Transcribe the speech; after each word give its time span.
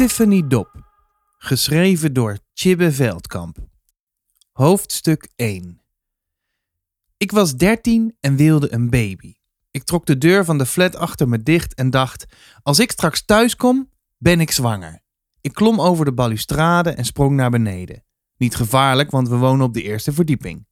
Tiffany 0.00 0.46
Dop. 0.46 0.92
Geschreven 1.38 2.12
door 2.12 2.38
Chibbe 2.54 2.92
Veldkamp. 2.92 3.56
Hoofdstuk 4.52 5.28
1 5.36 5.80
Ik 7.16 7.30
was 7.30 7.56
13 7.56 8.16
en 8.20 8.36
wilde 8.36 8.72
een 8.72 8.90
baby. 8.90 9.34
Ik 9.70 9.84
trok 9.84 10.06
de 10.06 10.18
deur 10.18 10.44
van 10.44 10.58
de 10.58 10.66
flat 10.66 10.96
achter 10.96 11.28
me 11.28 11.42
dicht 11.42 11.74
en 11.74 11.90
dacht: 11.90 12.26
als 12.62 12.78
ik 12.78 12.90
straks 12.90 13.24
thuis 13.24 13.56
kom, 13.56 13.90
ben 14.18 14.40
ik 14.40 14.50
zwanger. 14.50 15.00
Ik 15.40 15.52
klom 15.52 15.80
over 15.80 16.04
de 16.04 16.12
balustrade 16.12 16.90
en 16.90 17.04
sprong 17.04 17.36
naar 17.36 17.50
beneden. 17.50 18.04
Niet 18.36 18.56
gevaarlijk, 18.56 19.10
want 19.10 19.28
we 19.28 19.36
wonen 19.36 19.66
op 19.66 19.74
de 19.74 19.82
eerste 19.82 20.12
verdieping. 20.12 20.66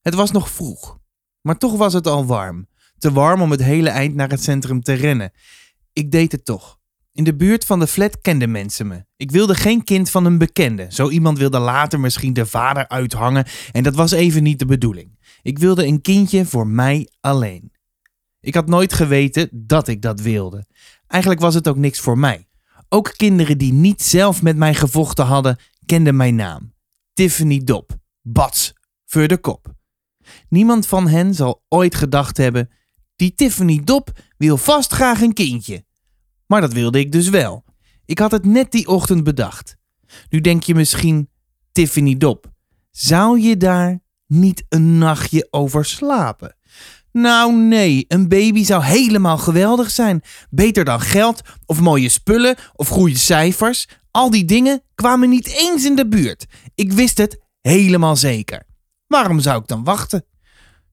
Het 0.00 0.14
was 0.14 0.30
nog 0.30 0.50
vroeg, 0.50 0.98
maar 1.40 1.58
toch 1.58 1.76
was 1.76 1.92
het 1.92 2.06
al 2.06 2.26
warm. 2.26 2.68
Te 2.98 3.12
warm 3.12 3.42
om 3.42 3.50
het 3.50 3.62
hele 3.62 3.90
eind 3.90 4.14
naar 4.14 4.28
het 4.28 4.42
centrum 4.42 4.82
te 4.82 4.92
rennen. 4.92 5.32
Ik 5.92 6.10
deed 6.10 6.32
het 6.32 6.44
toch. 6.44 6.77
In 7.18 7.24
de 7.24 7.36
buurt 7.36 7.64
van 7.64 7.78
de 7.78 7.86
flat 7.86 8.20
kenden 8.20 8.50
mensen 8.50 8.86
me. 8.86 9.04
Ik 9.16 9.30
wilde 9.30 9.54
geen 9.54 9.84
kind 9.84 10.10
van 10.10 10.24
een 10.24 10.38
bekende. 10.38 10.86
Zo 10.90 11.08
iemand 11.08 11.38
wilde 11.38 11.58
later 11.58 12.00
misschien 12.00 12.32
de 12.32 12.46
vader 12.46 12.88
uithangen 12.88 13.46
en 13.72 13.82
dat 13.82 13.94
was 13.94 14.10
even 14.10 14.42
niet 14.42 14.58
de 14.58 14.66
bedoeling. 14.66 15.18
Ik 15.42 15.58
wilde 15.58 15.86
een 15.86 16.00
kindje 16.00 16.46
voor 16.46 16.66
mij 16.66 17.08
alleen. 17.20 17.72
Ik 18.40 18.54
had 18.54 18.66
nooit 18.66 18.92
geweten 18.92 19.48
dat 19.52 19.88
ik 19.88 20.02
dat 20.02 20.20
wilde. 20.20 20.66
Eigenlijk 21.06 21.42
was 21.42 21.54
het 21.54 21.68
ook 21.68 21.76
niks 21.76 22.00
voor 22.00 22.18
mij. 22.18 22.48
Ook 22.88 23.12
kinderen 23.16 23.58
die 23.58 23.72
niet 23.72 24.02
zelf 24.02 24.42
met 24.42 24.56
mij 24.56 24.74
gevochten 24.74 25.24
hadden, 25.24 25.58
kenden 25.86 26.16
mijn 26.16 26.34
naam. 26.34 26.74
Tiffany 27.12 27.64
Dop. 27.64 27.96
Bats. 28.22 28.72
Voor 29.04 29.28
de 29.28 29.38
kop. 29.38 29.74
Niemand 30.48 30.86
van 30.86 31.08
hen 31.08 31.34
zal 31.34 31.64
ooit 31.68 31.94
gedacht 31.94 32.36
hebben: 32.36 32.70
die 33.16 33.34
Tiffany 33.34 33.80
Dop 33.84 34.10
wil 34.36 34.56
vast 34.56 34.92
graag 34.92 35.20
een 35.20 35.32
kindje. 35.32 35.86
Maar 36.48 36.60
dat 36.60 36.72
wilde 36.72 36.98
ik 36.98 37.12
dus 37.12 37.28
wel. 37.28 37.64
Ik 38.04 38.18
had 38.18 38.30
het 38.30 38.44
net 38.44 38.72
die 38.72 38.86
ochtend 38.86 39.24
bedacht. 39.24 39.76
Nu 40.28 40.40
denk 40.40 40.62
je 40.62 40.74
misschien: 40.74 41.28
Tiffany 41.72 42.16
Dop, 42.16 42.52
zou 42.90 43.40
je 43.40 43.56
daar 43.56 44.00
niet 44.26 44.64
een 44.68 44.98
nachtje 44.98 45.48
over 45.50 45.84
slapen? 45.84 46.56
Nou 47.12 47.56
nee, 47.56 48.04
een 48.08 48.28
baby 48.28 48.64
zou 48.64 48.84
helemaal 48.84 49.38
geweldig 49.38 49.90
zijn. 49.90 50.22
Beter 50.50 50.84
dan 50.84 51.00
geld 51.00 51.40
of 51.66 51.80
mooie 51.80 52.08
spullen 52.08 52.56
of 52.74 52.88
goede 52.88 53.18
cijfers. 53.18 53.88
Al 54.10 54.30
die 54.30 54.44
dingen 54.44 54.82
kwamen 54.94 55.28
niet 55.28 55.46
eens 55.46 55.84
in 55.84 55.96
de 55.96 56.08
buurt. 56.08 56.46
Ik 56.74 56.92
wist 56.92 57.18
het 57.18 57.40
helemaal 57.60 58.16
zeker. 58.16 58.66
Waarom 59.06 59.40
zou 59.40 59.60
ik 59.60 59.66
dan 59.66 59.84
wachten? 59.84 60.24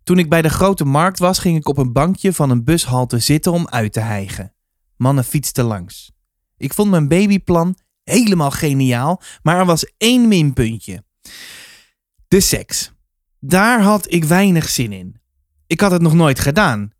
Toen 0.04 0.20
ik 0.20 0.30
bij 0.30 0.42
de 0.42 0.50
grote 0.50 0.86
markt 0.86 1.20
was, 1.20 1.40
ging 1.40 1.58
ik 1.58 1.68
op 1.68 1.78
een 1.78 1.94
bankje 1.94 2.34
van 2.34 2.50
een 2.50 2.64
bushalte 2.64 3.20
zitten 3.20 3.52
om 3.52 3.68
uit 3.68 3.94
te 3.94 4.00
hijgen. 4.00 4.55
Mannen 4.98 5.24
fietsten 5.24 5.66
langs. 5.66 6.12
Ik 6.58 6.74
vond 6.74 6.90
mijn 6.90 7.08
babyplan 7.08 7.78
helemaal 8.04 8.52
geniaal, 8.52 9.22
maar 9.42 9.60
er 9.60 9.66
was 9.66 9.94
één 9.98 10.28
minpuntje. 10.28 11.04
De 12.28 12.40
seks. 12.40 12.92
Daar 13.40 13.82
had 13.82 14.12
ik 14.12 14.24
weinig 14.24 14.70
zin 14.70 14.92
in. 14.92 15.22
Ik 15.68 15.80
had 15.80 15.92
het 15.92 16.02
nog 16.02 16.14
nooit 16.14 16.40
gedaan. 16.40 16.92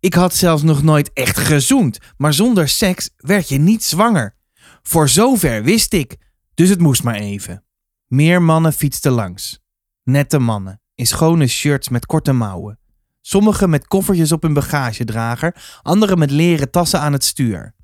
Ik 0.00 0.14
had 0.14 0.34
zelfs 0.34 0.62
nog 0.62 0.82
nooit 0.82 1.12
echt 1.12 1.38
gezoend, 1.38 1.98
maar 2.16 2.34
zonder 2.34 2.68
seks 2.68 3.10
werd 3.16 3.48
je 3.48 3.58
niet 3.58 3.84
zwanger. 3.84 4.36
Voor 4.82 5.08
zover 5.08 5.62
wist 5.62 5.92
ik, 5.92 6.16
dus 6.54 6.68
het 6.68 6.80
moest 6.80 7.02
maar 7.02 7.14
even. 7.14 7.64
Meer 8.06 8.42
mannen 8.42 8.72
fietsten 8.72 9.12
langs. 9.12 9.60
Nette 10.02 10.38
mannen, 10.38 10.80
in 10.94 11.06
schone 11.06 11.46
shirts 11.46 11.88
met 11.88 12.06
korte 12.06 12.32
mouwen. 12.32 12.78
Sommigen 13.20 13.70
met 13.70 13.86
koffertjes 13.86 14.32
op 14.32 14.42
hun 14.42 14.52
bagagedrager, 14.52 15.78
anderen 15.82 16.18
met 16.18 16.30
leren 16.30 16.70
tassen 16.70 17.00
aan 17.00 17.12
het 17.12 17.24
stuur. 17.24 17.74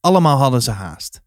Allemaal 0.00 0.38
hadden 0.38 0.62
ze 0.62 0.70
haast. 0.70 1.20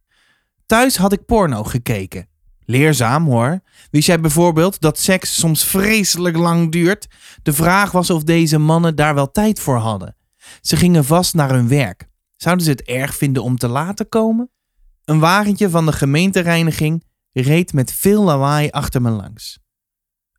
Thuis 0.66 0.98
had 0.98 1.14
ik 1.14 1.26
porno 1.26 1.64
gekeken. 1.64 2.28
Leerzaam 2.66 3.26
hoor. 3.26 3.60
Wist 3.92 4.08
jij 4.08 4.20
bijvoorbeeld 4.20 4.80
dat 4.80 5.00
seks 5.00 5.40
soms 5.40 5.64
vreselijk 5.64 6.38
lang 6.38 6.72
duurt? 6.72 7.08
De 7.44 7.54
vraag 7.54 7.92
was 7.92 8.10
of 8.10 8.24
deze 8.24 8.58
mannen 8.58 8.96
daar 8.96 9.16
wel 9.16 9.32
tijd 9.32 9.60
voor 9.60 9.78
hadden. 9.78 10.16
Ze 10.62 10.76
gingen 10.76 11.06
vast 11.06 11.34
naar 11.34 11.50
hun 11.50 11.68
werk. 11.68 12.08
Zouden 12.36 12.66
ze 12.66 12.72
het 12.72 12.82
erg 12.82 13.16
vinden 13.16 13.44
om 13.44 13.58
te 13.58 13.68
laten 13.68 14.10
komen? 14.10 14.52
Een 15.06 15.20
wagentje 15.20 15.70
van 15.70 15.86
de 15.86 15.92
gemeentereiniging 15.92 17.04
reed 17.32 17.74
met 17.74 17.94
veel 17.94 18.24
lawaai 18.24 18.70
achter 18.70 19.02
me 19.02 19.10
langs. 19.10 19.60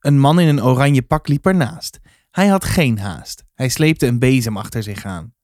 Een 0.00 0.18
man 0.18 0.40
in 0.40 0.48
een 0.48 0.62
oranje 0.62 1.02
pak 1.02 1.28
liep 1.28 1.46
ernaast. 1.46 1.98
Hij 2.30 2.46
had 2.46 2.64
geen 2.64 2.98
haast. 2.98 3.44
Hij 3.54 3.68
sleepte 3.68 4.06
een 4.06 4.18
bezem 4.18 4.56
achter 4.56 4.82
zich 4.82 5.04
aan. 5.04 5.34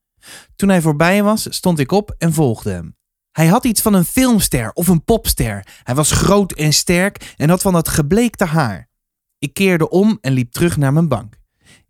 Toen 0.57 0.69
hij 0.69 0.81
voorbij 0.81 1.23
was, 1.23 1.47
stond 1.55 1.79
ik 1.79 1.93
op 1.93 2.15
en 2.19 2.33
volgde 2.33 2.71
hem. 2.71 2.97
Hij 3.33 3.47
had 3.47 3.65
iets 3.65 3.83
van 3.83 3.95
een 3.95 4.05
filmster 4.05 4.73
of 4.73 4.89
een 4.89 5.05
popster. 5.05 5.67
Hij 5.83 5.95
was 5.95 6.11
groot 6.11 6.53
en 6.53 6.73
sterk 6.73 7.35
en 7.37 7.49
had 7.49 7.63
van 7.63 7.73
dat 7.73 7.89
gebleekte 7.89 8.45
haar. 8.45 8.89
Ik 9.39 9.55
keerde 9.55 9.89
om 9.89 10.19
en 10.21 10.33
liep 10.33 10.53
terug 10.53 10.77
naar 10.77 10.93
mijn 10.93 11.09
bank. 11.09 11.39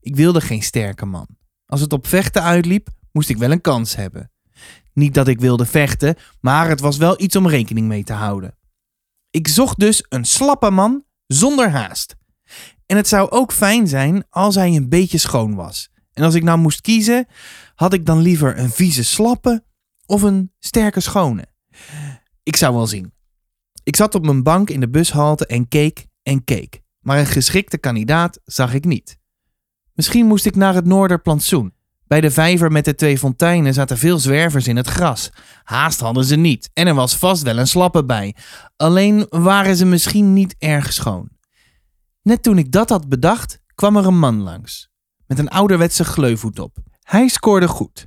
Ik 0.01 0.17
wilde 0.17 0.41
geen 0.41 0.63
sterke 0.63 1.07
man. 1.07 1.27
Als 1.67 1.81
het 1.81 1.93
op 1.93 2.07
vechten 2.07 2.43
uitliep, 2.43 2.89
moest 3.13 3.29
ik 3.29 3.37
wel 3.37 3.51
een 3.51 3.61
kans 3.61 3.97
hebben. 3.97 4.31
Niet 4.93 5.15
dat 5.15 5.29
ik 5.29 5.41
wilde 5.41 5.67
vechten, 5.67 6.17
maar 6.41 6.69
het 6.69 6.81
was 6.81 6.97
wel 6.97 7.21
iets 7.21 7.37
om 7.37 7.49
rekening 7.49 7.87
mee 7.87 8.05
te 8.05 8.13
houden. 8.13 8.57
Ik 9.31 9.49
zocht 9.49 9.79
dus 9.79 10.05
een 10.09 10.25
slappe 10.25 10.71
man 10.71 11.05
zonder 11.27 11.71
haast. 11.71 12.17
En 12.87 12.97
het 12.97 13.09
zou 13.09 13.31
ook 13.31 13.53
fijn 13.53 13.89
zijn 13.89 14.25
als 14.31 14.55
hij 14.55 14.77
een 14.77 14.89
beetje 14.89 15.19
schoon 15.19 15.55
was. 15.55 15.91
En 16.13 16.23
als 16.25 16.35
ik 16.35 16.43
nou 16.43 16.59
moest 16.59 16.81
kiezen, 16.81 17.27
had 17.75 17.93
ik 17.93 18.07
dan 18.07 18.19
liever 18.19 18.59
een 18.59 18.71
vieze 18.71 19.05
slappe 19.05 19.65
of 20.07 20.23
een 20.23 20.53
sterke 20.59 21.01
schone. 21.01 21.47
Ik 22.43 22.57
zou 22.57 22.75
wel 22.75 22.87
zien. 22.87 23.13
Ik 23.83 23.97
zat 23.97 24.15
op 24.15 24.25
mijn 24.25 24.43
bank 24.43 24.71
in 24.71 24.81
de 24.81 24.89
bushalte 24.89 25.47
en 25.47 25.69
keek 25.69 26.07
en 26.23 26.45
keek. 26.45 26.81
Maar 27.01 27.19
een 27.19 27.27
geschikte 27.27 27.79
kandidaat 27.79 28.41
zag 28.45 28.75
ik 28.75 28.85
niet. 28.85 29.19
Misschien 29.93 30.27
moest 30.27 30.47
ik 30.47 30.57
naar 30.57 30.75
het 30.75 30.85
Noorderplantsoen. 30.85 31.75
Bij 32.07 32.21
de 32.21 32.31
vijver 32.31 32.73
met 32.73 32.85
de 32.85 32.95
twee 32.95 33.19
fonteinen 33.19 33.75
zaten 33.75 33.99
veel 33.99 34.19
zwervers 34.19 34.67
in 34.67 34.77
het 34.77 34.87
gras. 34.87 35.33
Haast 35.63 36.01
hadden 36.01 36.25
ze 36.25 36.37
niet 36.37 36.71
en 36.73 36.87
er 36.87 36.95
was 36.95 37.17
vast 37.17 37.43
wel 37.43 37.59
een 37.59 37.67
slappe 37.67 38.05
bij. 38.05 38.35
Alleen 38.77 39.27
waren 39.29 39.77
ze 39.77 39.85
misschien 39.85 40.33
niet 40.33 40.55
erg 40.59 40.93
schoon. 40.93 41.36
Net 42.27 42.43
toen 42.43 42.59
ik 42.59 42.73
dat 42.73 42.89
had 42.89 43.09
bedacht, 43.09 43.61
kwam 43.75 43.97
er 43.97 44.07
een 44.07 44.19
man 44.19 44.43
langs. 44.43 44.91
Met 45.27 45.39
een 45.39 45.49
ouderwetse 45.49 46.05
gleufhoed 46.05 46.59
op. 46.59 46.77
Hij 47.03 47.29
scoorde 47.29 47.69
goed. 47.69 48.07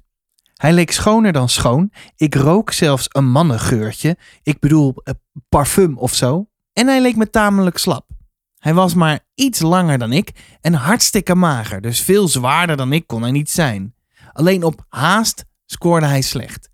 Hij 0.54 0.74
leek 0.74 0.92
schoner 0.92 1.32
dan 1.32 1.50
schoon. 1.50 1.92
Ik 2.16 2.36
rook 2.36 2.72
zelfs 2.72 3.06
een 3.10 3.30
mannengeurtje. 3.30 4.18
Ik 4.44 4.60
bedoel, 4.60 4.96
eh, 4.96 5.14
parfum 5.50 5.98
of 5.98 6.14
zo. 6.14 6.50
En 6.74 6.88
hij 6.88 7.02
leek 7.02 7.16
me 7.16 7.30
tamelijk 7.30 7.78
slap. 7.78 8.10
Hij 8.58 8.74
was 8.74 8.94
maar 8.94 9.20
iets 9.36 9.60
langer 9.60 9.98
dan 9.98 10.12
ik 10.12 10.32
en 10.62 10.74
hartstikke 10.74 11.36
mager, 11.36 11.82
dus 11.82 12.02
veel 12.02 12.28
zwaarder 12.28 12.78
dan 12.78 12.94
ik 12.94 13.08
kon 13.08 13.22
hij 13.22 13.32
niet 13.32 13.50
zijn. 13.50 13.96
Alleen 14.32 14.64
op 14.64 14.86
haast 14.90 15.46
scoorde 15.66 16.06
hij 16.06 16.22
slecht. 16.22 16.70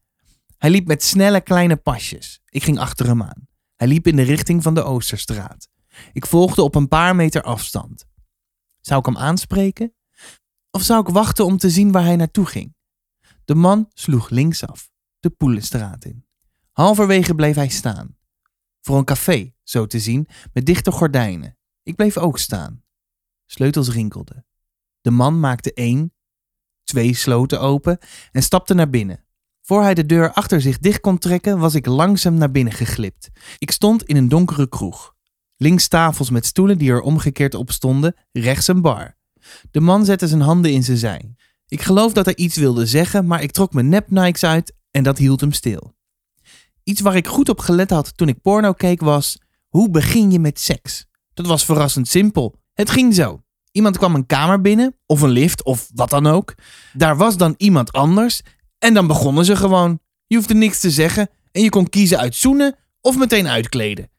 Hij 0.57 0.69
liep 0.69 0.87
met 0.87 1.03
snelle 1.03 1.41
kleine 1.41 1.75
pasjes. 1.75 2.41
Ik 2.49 2.63
ging 2.63 2.79
achter 2.79 3.05
hem 3.05 3.21
aan. 3.21 3.47
Hij 3.75 3.87
liep 3.87 4.07
in 4.07 4.15
de 4.15 4.23
richting 4.23 4.63
van 4.63 4.73
de 4.73 4.83
Oosterstraat. 4.83 5.73
Ik 6.13 6.25
volgde 6.25 6.61
op 6.61 6.75
een 6.75 6.87
paar 6.87 7.15
meter 7.15 7.41
afstand. 7.41 8.05
Zou 8.81 8.99
ik 8.99 9.05
hem 9.05 9.17
aanspreken? 9.17 9.93
Of 10.71 10.81
zou 10.81 11.01
ik 11.07 11.13
wachten 11.13 11.45
om 11.45 11.57
te 11.57 11.69
zien 11.69 11.91
waar 11.91 12.03
hij 12.03 12.15
naartoe 12.15 12.45
ging? 12.45 12.75
De 13.45 13.55
man 13.55 13.89
sloeg 13.93 14.29
linksaf, 14.29 14.89
de 15.19 15.29
Poelenstraat 15.29 16.05
in. 16.05 16.25
Halverwege 16.71 17.35
bleef 17.35 17.55
hij 17.55 17.69
staan. 17.69 18.17
Voor 18.81 18.97
een 18.97 19.05
café, 19.05 19.53
zo 19.63 19.85
te 19.85 19.99
zien, 19.99 20.27
met 20.53 20.65
dichte 20.65 20.91
gordijnen. 20.91 21.57
Ik 21.83 21.95
bleef 21.95 22.17
ook 22.17 22.39
staan. 22.39 22.83
Sleutels 23.45 23.89
rinkelden. 23.89 24.45
De 25.01 25.11
man 25.11 25.39
maakte 25.39 25.73
één, 25.73 26.13
twee 26.83 27.13
sloten 27.13 27.61
open 27.61 27.97
en 28.31 28.43
stapte 28.43 28.73
naar 28.73 28.89
binnen. 28.89 29.25
Voor 29.61 29.81
hij 29.81 29.93
de 29.93 30.05
deur 30.05 30.33
achter 30.33 30.61
zich 30.61 30.79
dicht 30.79 30.99
kon 30.99 31.17
trekken, 31.17 31.59
was 31.59 31.75
ik 31.75 31.85
langzaam 31.85 32.33
naar 32.33 32.51
binnen 32.51 32.73
geglipt. 32.73 33.29
Ik 33.57 33.71
stond 33.71 34.03
in 34.03 34.15
een 34.15 34.29
donkere 34.29 34.69
kroeg. 34.69 35.14
Links 35.57 35.87
tafels 35.87 36.29
met 36.29 36.45
stoelen 36.45 36.77
die 36.77 36.91
er 36.91 37.01
omgekeerd 37.01 37.53
op 37.53 37.71
stonden, 37.71 38.15
rechts 38.31 38.67
een 38.67 38.81
bar. 38.81 39.17
De 39.71 39.79
man 39.79 40.05
zette 40.05 40.27
zijn 40.27 40.41
handen 40.41 40.71
in 40.71 40.83
zijn 40.83 40.97
zij. 40.97 41.35
Ik 41.67 41.81
geloof 41.81 42.13
dat 42.13 42.25
hij 42.25 42.35
iets 42.35 42.55
wilde 42.57 42.85
zeggen, 42.85 43.27
maar 43.27 43.41
ik 43.41 43.51
trok 43.51 43.73
mijn 43.73 43.89
nep 43.89 44.33
uit 44.41 44.73
en 44.91 45.03
dat 45.03 45.17
hield 45.17 45.41
hem 45.41 45.51
stil. 45.51 45.93
Iets 46.83 47.01
waar 47.01 47.15
ik 47.15 47.27
goed 47.27 47.49
op 47.49 47.59
gelet 47.59 47.89
had 47.89 48.17
toen 48.17 48.27
ik 48.27 48.41
porno 48.41 48.73
keek 48.73 49.01
was: 49.01 49.37
hoe 49.67 49.89
begin 49.89 50.31
je 50.31 50.39
met 50.39 50.59
seks? 50.59 51.05
Dat 51.33 51.45
was 51.45 51.65
verrassend 51.65 52.07
simpel. 52.07 52.55
Het 52.73 52.89
ging 52.89 53.15
zo. 53.15 53.41
Iemand 53.71 53.97
kwam 53.97 54.15
een 54.15 54.25
kamer 54.25 54.61
binnen, 54.61 54.95
of 55.05 55.21
een 55.21 55.29
lift, 55.29 55.63
of 55.63 55.89
wat 55.93 56.09
dan 56.09 56.27
ook. 56.27 56.55
Daar 56.93 57.17
was 57.17 57.37
dan 57.37 57.53
iemand 57.57 57.91
anders 57.91 58.41
en 58.79 58.93
dan 58.93 59.07
begonnen 59.07 59.45
ze 59.45 59.55
gewoon. 59.55 59.99
Je 60.27 60.35
hoefde 60.35 60.53
niks 60.53 60.79
te 60.79 60.91
zeggen 60.91 61.29
en 61.51 61.61
je 61.61 61.69
kon 61.69 61.89
kiezen 61.89 62.19
uit 62.19 62.35
zoenen 62.35 62.75
of 63.01 63.17
meteen 63.17 63.47
uitkleden. 63.47 64.09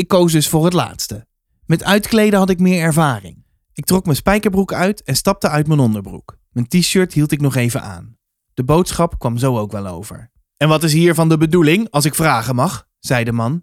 Ik 0.00 0.08
koos 0.08 0.32
dus 0.32 0.48
voor 0.48 0.64
het 0.64 0.72
laatste. 0.72 1.26
Met 1.66 1.84
uitkleden 1.84 2.38
had 2.38 2.50
ik 2.50 2.58
meer 2.58 2.82
ervaring. 2.82 3.44
Ik 3.72 3.84
trok 3.84 4.04
mijn 4.04 4.16
spijkerbroek 4.16 4.72
uit 4.72 5.02
en 5.02 5.16
stapte 5.16 5.48
uit 5.48 5.66
mijn 5.66 5.80
onderbroek. 5.80 6.36
Mijn 6.50 6.68
t-shirt 6.68 7.12
hield 7.12 7.32
ik 7.32 7.40
nog 7.40 7.54
even 7.54 7.82
aan. 7.82 8.16
De 8.54 8.64
boodschap 8.64 9.18
kwam 9.18 9.38
zo 9.38 9.58
ook 9.58 9.72
wel 9.72 9.86
over. 9.86 10.30
En 10.56 10.68
wat 10.68 10.82
is 10.82 10.92
hiervan 10.92 11.28
de 11.28 11.36
bedoeling, 11.36 11.90
als 11.90 12.04
ik 12.04 12.14
vragen 12.14 12.54
mag? 12.54 12.86
zei 12.98 13.24
de 13.24 13.32
man. 13.32 13.62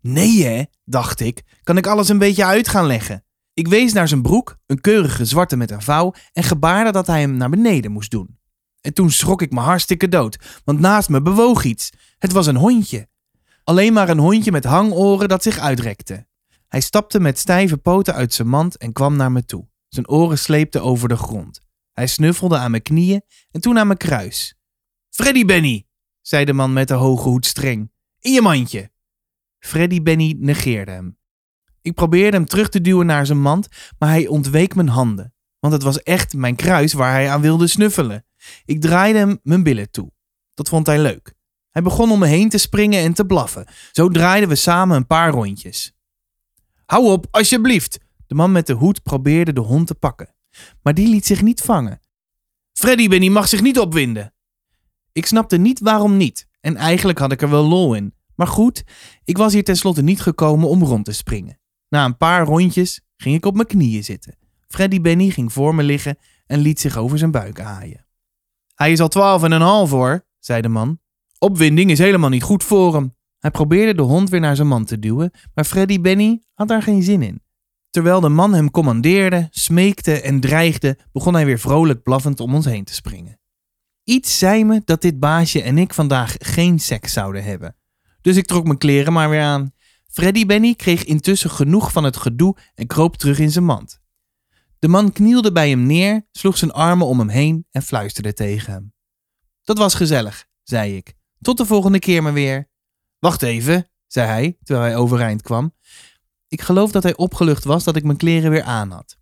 Nee 0.00 0.44
hè, 0.44 0.62
dacht 0.84 1.20
ik, 1.20 1.42
kan 1.62 1.76
ik 1.76 1.86
alles 1.86 2.08
een 2.08 2.18
beetje 2.18 2.44
uit 2.44 2.68
gaan 2.68 2.86
leggen. 2.86 3.24
Ik 3.54 3.68
wees 3.68 3.92
naar 3.92 4.08
zijn 4.08 4.22
broek, 4.22 4.56
een 4.66 4.80
keurige 4.80 5.24
zwarte 5.24 5.56
met 5.56 5.70
een 5.70 5.82
vouw, 5.82 6.14
en 6.32 6.42
gebaarde 6.42 6.92
dat 6.92 7.06
hij 7.06 7.20
hem 7.20 7.36
naar 7.36 7.50
beneden 7.50 7.92
moest 7.92 8.10
doen. 8.10 8.38
En 8.80 8.94
toen 8.94 9.10
schrok 9.10 9.42
ik 9.42 9.52
me 9.52 9.60
hartstikke 9.60 10.08
dood, 10.08 10.60
want 10.64 10.80
naast 10.80 11.08
me 11.08 11.22
bewoog 11.22 11.64
iets. 11.64 11.92
Het 12.18 12.32
was 12.32 12.46
een 12.46 12.56
hondje. 12.56 13.08
Alleen 13.68 13.92
maar 13.92 14.08
een 14.08 14.18
hondje 14.18 14.50
met 14.50 14.64
hangoren 14.64 15.28
dat 15.28 15.42
zich 15.42 15.58
uitrekte. 15.58 16.26
Hij 16.68 16.80
stapte 16.80 17.20
met 17.20 17.38
stijve 17.38 17.76
poten 17.76 18.14
uit 18.14 18.34
zijn 18.34 18.48
mand 18.48 18.76
en 18.76 18.92
kwam 18.92 19.16
naar 19.16 19.32
me 19.32 19.44
toe. 19.44 19.68
Zijn 19.88 20.08
oren 20.08 20.38
sleepten 20.38 20.82
over 20.82 21.08
de 21.08 21.16
grond. 21.16 21.60
Hij 21.92 22.06
snuffelde 22.06 22.56
aan 22.56 22.70
mijn 22.70 22.82
knieën 22.82 23.22
en 23.50 23.60
toen 23.60 23.78
aan 23.78 23.86
mijn 23.86 23.98
kruis. 23.98 24.54
Freddy 25.10 25.44
Benny, 25.44 25.86
zei 26.20 26.44
de 26.44 26.52
man 26.52 26.72
met 26.72 26.88
de 26.88 26.94
hoge 26.94 27.28
hoed 27.28 27.46
streng. 27.46 27.92
In 28.20 28.32
je 28.32 28.42
mandje. 28.42 28.90
Freddy 29.58 30.02
Benny 30.02 30.36
negeerde 30.38 30.90
hem. 30.90 31.18
Ik 31.80 31.94
probeerde 31.94 32.36
hem 32.36 32.46
terug 32.46 32.68
te 32.68 32.80
duwen 32.80 33.06
naar 33.06 33.26
zijn 33.26 33.40
mand, 33.40 33.68
maar 33.98 34.08
hij 34.08 34.26
ontweek 34.26 34.74
mijn 34.74 34.88
handen. 34.88 35.34
Want 35.58 35.72
het 35.72 35.82
was 35.82 36.02
echt 36.02 36.34
mijn 36.34 36.56
kruis 36.56 36.92
waar 36.92 37.12
hij 37.12 37.30
aan 37.30 37.40
wilde 37.40 37.66
snuffelen. 37.66 38.26
Ik 38.64 38.80
draaide 38.80 39.18
hem 39.18 39.38
mijn 39.42 39.62
billen 39.62 39.90
toe. 39.90 40.12
Dat 40.54 40.68
vond 40.68 40.86
hij 40.86 40.98
leuk. 40.98 41.35
Hij 41.76 41.84
begon 41.84 42.10
om 42.10 42.18
me 42.18 42.26
heen 42.26 42.48
te 42.48 42.58
springen 42.58 43.02
en 43.02 43.12
te 43.12 43.24
blaffen. 43.24 43.66
Zo 43.92 44.08
draaiden 44.08 44.48
we 44.48 44.54
samen 44.54 44.96
een 44.96 45.06
paar 45.06 45.30
rondjes. 45.30 45.94
Hou 46.86 47.10
op, 47.10 47.26
alsjeblieft! 47.30 47.98
De 48.26 48.34
man 48.34 48.52
met 48.52 48.66
de 48.66 48.72
hoed 48.72 49.02
probeerde 49.02 49.52
de 49.52 49.60
hond 49.60 49.86
te 49.86 49.94
pakken. 49.94 50.34
Maar 50.82 50.94
die 50.94 51.08
liet 51.08 51.26
zich 51.26 51.42
niet 51.42 51.60
vangen. 51.60 52.00
Freddy 52.72 53.08
Benny 53.08 53.28
mag 53.28 53.48
zich 53.48 53.60
niet 53.60 53.78
opwinden. 53.78 54.34
Ik 55.12 55.26
snapte 55.26 55.56
niet 55.56 55.80
waarom 55.80 56.16
niet. 56.16 56.48
En 56.60 56.76
eigenlijk 56.76 57.18
had 57.18 57.32
ik 57.32 57.42
er 57.42 57.50
wel 57.50 57.64
lol 57.64 57.94
in. 57.94 58.14
Maar 58.34 58.48
goed, 58.48 58.84
ik 59.24 59.36
was 59.36 59.52
hier 59.52 59.64
tenslotte 59.64 60.02
niet 60.02 60.20
gekomen 60.20 60.68
om 60.68 60.82
rond 60.82 61.04
te 61.04 61.12
springen. 61.12 61.60
Na 61.88 62.04
een 62.04 62.16
paar 62.16 62.44
rondjes 62.44 63.00
ging 63.16 63.36
ik 63.36 63.46
op 63.46 63.54
mijn 63.54 63.66
knieën 63.66 64.04
zitten. 64.04 64.38
Freddy 64.68 65.00
Benny 65.00 65.30
ging 65.30 65.52
voor 65.52 65.74
me 65.74 65.82
liggen 65.82 66.18
en 66.46 66.58
liet 66.58 66.80
zich 66.80 66.96
over 66.96 67.18
zijn 67.18 67.30
buik 67.30 67.60
aaien. 67.60 68.06
Hij 68.74 68.92
is 68.92 69.00
al 69.00 69.08
twaalf 69.08 69.42
en 69.42 69.52
een 69.52 69.60
half 69.60 69.90
hoor, 69.90 70.26
zei 70.38 70.60
de 70.60 70.68
man. 70.68 70.98
Opwinding 71.38 71.90
is 71.90 71.98
helemaal 71.98 72.30
niet 72.30 72.42
goed 72.42 72.64
voor 72.64 72.94
hem. 72.94 73.14
Hij 73.38 73.50
probeerde 73.50 73.94
de 73.94 74.02
hond 74.02 74.30
weer 74.30 74.40
naar 74.40 74.56
zijn 74.56 74.68
man 74.68 74.84
te 74.84 74.98
duwen, 74.98 75.30
maar 75.54 75.64
Freddy 75.64 76.00
Benny 76.00 76.42
had 76.54 76.68
daar 76.68 76.82
geen 76.82 77.02
zin 77.02 77.22
in. 77.22 77.42
Terwijl 77.90 78.20
de 78.20 78.28
man 78.28 78.54
hem 78.54 78.70
commandeerde, 78.70 79.48
smeekte 79.50 80.20
en 80.20 80.40
dreigde, 80.40 80.98
begon 81.12 81.34
hij 81.34 81.44
weer 81.44 81.58
vrolijk 81.58 82.02
blaffend 82.02 82.40
om 82.40 82.54
ons 82.54 82.64
heen 82.64 82.84
te 82.84 82.94
springen. 82.94 83.40
Iets 84.04 84.38
zei 84.38 84.64
me 84.64 84.82
dat 84.84 85.02
dit 85.02 85.18
baasje 85.18 85.62
en 85.62 85.78
ik 85.78 85.94
vandaag 85.94 86.34
geen 86.38 86.78
seks 86.78 87.12
zouden 87.12 87.44
hebben. 87.44 87.76
Dus 88.20 88.36
ik 88.36 88.46
trok 88.46 88.64
mijn 88.64 88.78
kleren 88.78 89.12
maar 89.12 89.30
weer 89.30 89.42
aan. 89.42 89.72
Freddy 90.06 90.46
Benny 90.46 90.74
kreeg 90.74 91.04
intussen 91.04 91.50
genoeg 91.50 91.92
van 91.92 92.04
het 92.04 92.16
gedoe 92.16 92.56
en 92.74 92.86
kroop 92.86 93.16
terug 93.16 93.38
in 93.38 93.50
zijn 93.50 93.64
mand. 93.64 94.00
De 94.78 94.88
man 94.88 95.12
knielde 95.12 95.52
bij 95.52 95.68
hem 95.68 95.86
neer, 95.86 96.26
sloeg 96.32 96.56
zijn 96.56 96.72
armen 96.72 97.06
om 97.06 97.18
hem 97.18 97.28
heen 97.28 97.66
en 97.70 97.82
fluisterde 97.82 98.32
tegen 98.32 98.72
hem. 98.72 98.92
Dat 99.62 99.78
was 99.78 99.94
gezellig, 99.94 100.46
zei 100.62 100.96
ik. 100.96 101.15
Tot 101.40 101.56
de 101.56 101.66
volgende 101.66 101.98
keer 101.98 102.22
maar 102.22 102.32
weer. 102.32 102.68
Wacht 103.18 103.42
even, 103.42 103.90
zei 104.06 104.26
hij, 104.26 104.56
terwijl 104.62 104.86
hij 104.86 104.96
overeind 104.96 105.42
kwam. 105.42 105.74
Ik 106.48 106.60
geloof 106.60 106.90
dat 106.90 107.02
hij 107.02 107.16
opgelucht 107.16 107.64
was 107.64 107.84
dat 107.84 107.96
ik 107.96 108.04
mijn 108.04 108.16
kleren 108.16 108.50
weer 108.50 108.62
aan 108.62 108.90
had. 108.90 109.18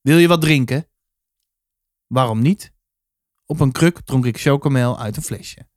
Wil 0.00 0.18
je 0.18 0.28
wat 0.28 0.40
drinken? 0.40 0.88
Waarom 2.06 2.40
niet? 2.40 2.72
Op 3.46 3.60
een 3.60 3.72
kruk 3.72 4.00
dronk 4.00 4.26
ik 4.26 4.40
chocomel 4.40 4.98
uit 4.98 5.16
een 5.16 5.22
flesje. 5.22 5.68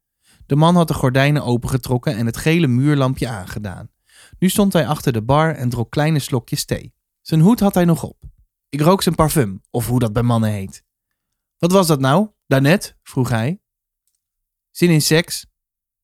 De 0.45 0.55
man 0.55 0.75
had 0.75 0.87
de 0.87 0.93
gordijnen 0.93 1.43
opengetrokken 1.43 2.15
en 2.15 2.25
het 2.25 2.37
gele 2.37 2.67
muurlampje 2.67 3.27
aangedaan. 3.27 3.89
Nu 4.39 4.49
stond 4.49 4.73
hij 4.73 4.87
achter 4.87 5.13
de 5.13 5.21
bar 5.21 5.55
en 5.55 5.69
dronk 5.69 5.89
kleine 5.89 6.19
slokjes 6.19 6.65
thee. 6.65 6.93
Zijn 7.21 7.41
hoed 7.41 7.59
had 7.59 7.73
hij 7.73 7.85
nog 7.85 8.03
op. 8.03 8.23
Ik 8.69 8.81
rook 8.81 9.01
zijn 9.03 9.15
parfum, 9.15 9.61
of 9.69 9.87
hoe 9.87 9.99
dat 9.99 10.13
bij 10.13 10.23
mannen 10.23 10.51
heet. 10.51 10.83
Wat 11.57 11.71
was 11.71 11.87
dat 11.87 11.99
nou, 11.99 12.29
daarnet? 12.47 12.97
vroeg 13.03 13.29
hij. 13.29 13.61
Zin 14.71 14.89
in 14.89 15.01
seks? 15.01 15.45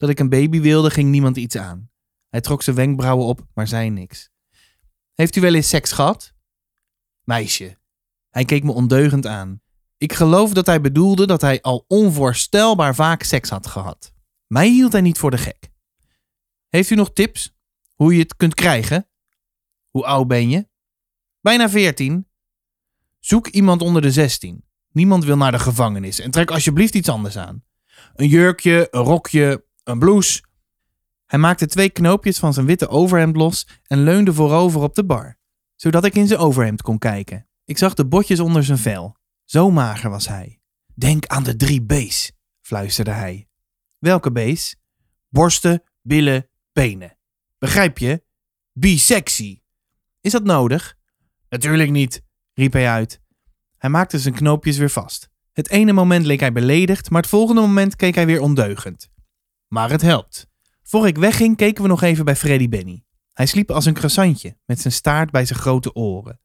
Dat 0.05 0.13
ik 0.13 0.19
een 0.19 0.29
baby 0.29 0.59
wilde, 0.59 0.89
ging 0.89 1.09
niemand 1.09 1.37
iets 1.37 1.57
aan. 1.57 1.89
Hij 2.29 2.41
trok 2.41 2.61
zijn 2.61 2.75
wenkbrauwen 2.75 3.25
op, 3.25 3.47
maar 3.53 3.67
zei 3.67 3.89
niks. 3.89 4.29
Heeft 5.13 5.35
u 5.35 5.41
wel 5.41 5.53
eens 5.53 5.69
seks 5.69 5.91
gehad? 5.91 6.33
Meisje. 7.23 7.77
Hij 8.29 8.45
keek 8.45 8.63
me 8.63 8.71
ondeugend 8.71 9.25
aan. 9.25 9.61
Ik 9.97 10.13
geloof 10.13 10.53
dat 10.53 10.65
hij 10.65 10.81
bedoelde 10.81 11.27
dat 11.27 11.41
hij 11.41 11.61
al 11.61 11.85
onvoorstelbaar 11.87 12.95
vaak 12.95 13.23
seks 13.23 13.49
had 13.49 13.67
gehad. 13.67 14.13
Mij 14.47 14.69
hield 14.69 14.91
hij 14.91 15.01
niet 15.01 15.17
voor 15.17 15.31
de 15.31 15.37
gek. 15.37 15.69
Heeft 16.69 16.89
u 16.89 16.95
nog 16.95 17.13
tips? 17.13 17.55
Hoe 17.93 18.13
je 18.13 18.19
het 18.19 18.35
kunt 18.35 18.53
krijgen? 18.53 19.09
Hoe 19.89 20.05
oud 20.05 20.27
ben 20.27 20.49
je? 20.49 20.67
Bijna 21.41 21.69
veertien. 21.69 22.27
Zoek 23.19 23.47
iemand 23.47 23.81
onder 23.81 24.01
de 24.01 24.11
16. 24.11 24.65
Niemand 24.91 25.23
wil 25.23 25.37
naar 25.37 25.51
de 25.51 25.59
gevangenis 25.59 26.19
en 26.19 26.31
trek 26.31 26.51
alsjeblieft 26.51 26.95
iets 26.95 27.09
anders 27.09 27.37
aan. 27.37 27.63
Een 28.13 28.27
jurkje, 28.27 28.87
een 28.91 29.03
rokje, 29.03 29.64
een 29.85 29.99
blouse. 29.99 30.43
Hij 31.25 31.39
maakte 31.39 31.65
twee 31.65 31.89
knoopjes 31.89 32.39
van 32.39 32.53
zijn 32.53 32.65
witte 32.65 32.87
overhemd 32.87 33.35
los 33.35 33.67
en 33.83 34.03
leunde 34.03 34.33
voorover 34.33 34.81
op 34.81 34.95
de 34.95 35.05
bar, 35.05 35.37
zodat 35.75 36.05
ik 36.05 36.15
in 36.15 36.27
zijn 36.27 36.39
overhemd 36.39 36.81
kon 36.81 36.97
kijken. 36.97 37.47
Ik 37.65 37.77
zag 37.77 37.93
de 37.93 38.05
botjes 38.05 38.39
onder 38.39 38.63
zijn 38.63 38.77
vel. 38.77 39.15
Zo 39.43 39.71
mager 39.71 40.09
was 40.09 40.27
hij. 40.27 40.59
Denk 40.93 41.25
aan 41.25 41.43
de 41.43 41.55
drie 41.55 41.85
B's, 41.85 42.31
fluisterde 42.61 43.11
hij. 43.11 43.47
Welke 43.97 44.31
B's? 44.31 44.75
Borsten, 45.29 45.83
billen, 46.01 46.49
benen. 46.73 47.17
Begrijp 47.57 47.97
je? 47.97 48.23
Be 48.71 48.97
sexy. 48.97 49.61
Is 50.21 50.31
dat 50.31 50.43
nodig? 50.43 50.95
Natuurlijk 51.49 51.91
niet, 51.91 52.21
riep 52.53 52.73
hij 52.73 52.89
uit. 52.89 53.21
Hij 53.77 53.89
maakte 53.89 54.19
zijn 54.19 54.33
knoopjes 54.33 54.77
weer 54.77 54.89
vast. 54.89 55.29
Het 55.53 55.69
ene 55.69 55.93
moment 55.93 56.25
leek 56.25 56.39
hij 56.39 56.51
beledigd, 56.51 57.09
maar 57.09 57.21
het 57.21 57.29
volgende 57.29 57.61
moment 57.61 57.95
keek 57.95 58.15
hij 58.15 58.25
weer 58.25 58.41
ondeugend. 58.41 59.09
Maar 59.67 59.89
het 59.89 60.01
helpt. 60.01 60.47
Voor 60.83 61.07
ik 61.07 61.17
wegging, 61.17 61.57
keken 61.57 61.83
we 61.83 61.89
nog 61.89 62.01
even 62.01 62.25
bij 62.25 62.35
Freddy 62.35 62.69
Benny. 62.69 63.03
Hij 63.33 63.45
sliep 63.45 63.71
als 63.71 63.85
een 63.85 63.93
croissantje, 63.93 64.57
met 64.65 64.79
zijn 64.81 64.93
staart 64.93 65.31
bij 65.31 65.45
zijn 65.45 65.59
grote 65.59 65.93
oren. 65.93 66.39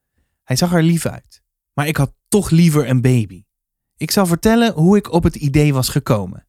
Hij 0.45 0.57
zag 0.57 0.73
er 0.73 0.83
lief 0.83 1.07
uit. 1.07 1.43
Maar 1.73 1.87
ik 1.87 1.97
had 1.97 2.15
toch 2.29 2.51
liever 2.51 2.89
een 2.89 3.01
baby. 3.01 3.45
Ik 3.97 4.11
zal 4.11 4.27
vertellen 4.27 4.73
hoe 4.73 4.97
ik 4.97 5.13
op 5.13 5.23
het 5.23 5.37
idee 5.37 5.75
was 5.75 5.89
gekomen. 5.89 6.47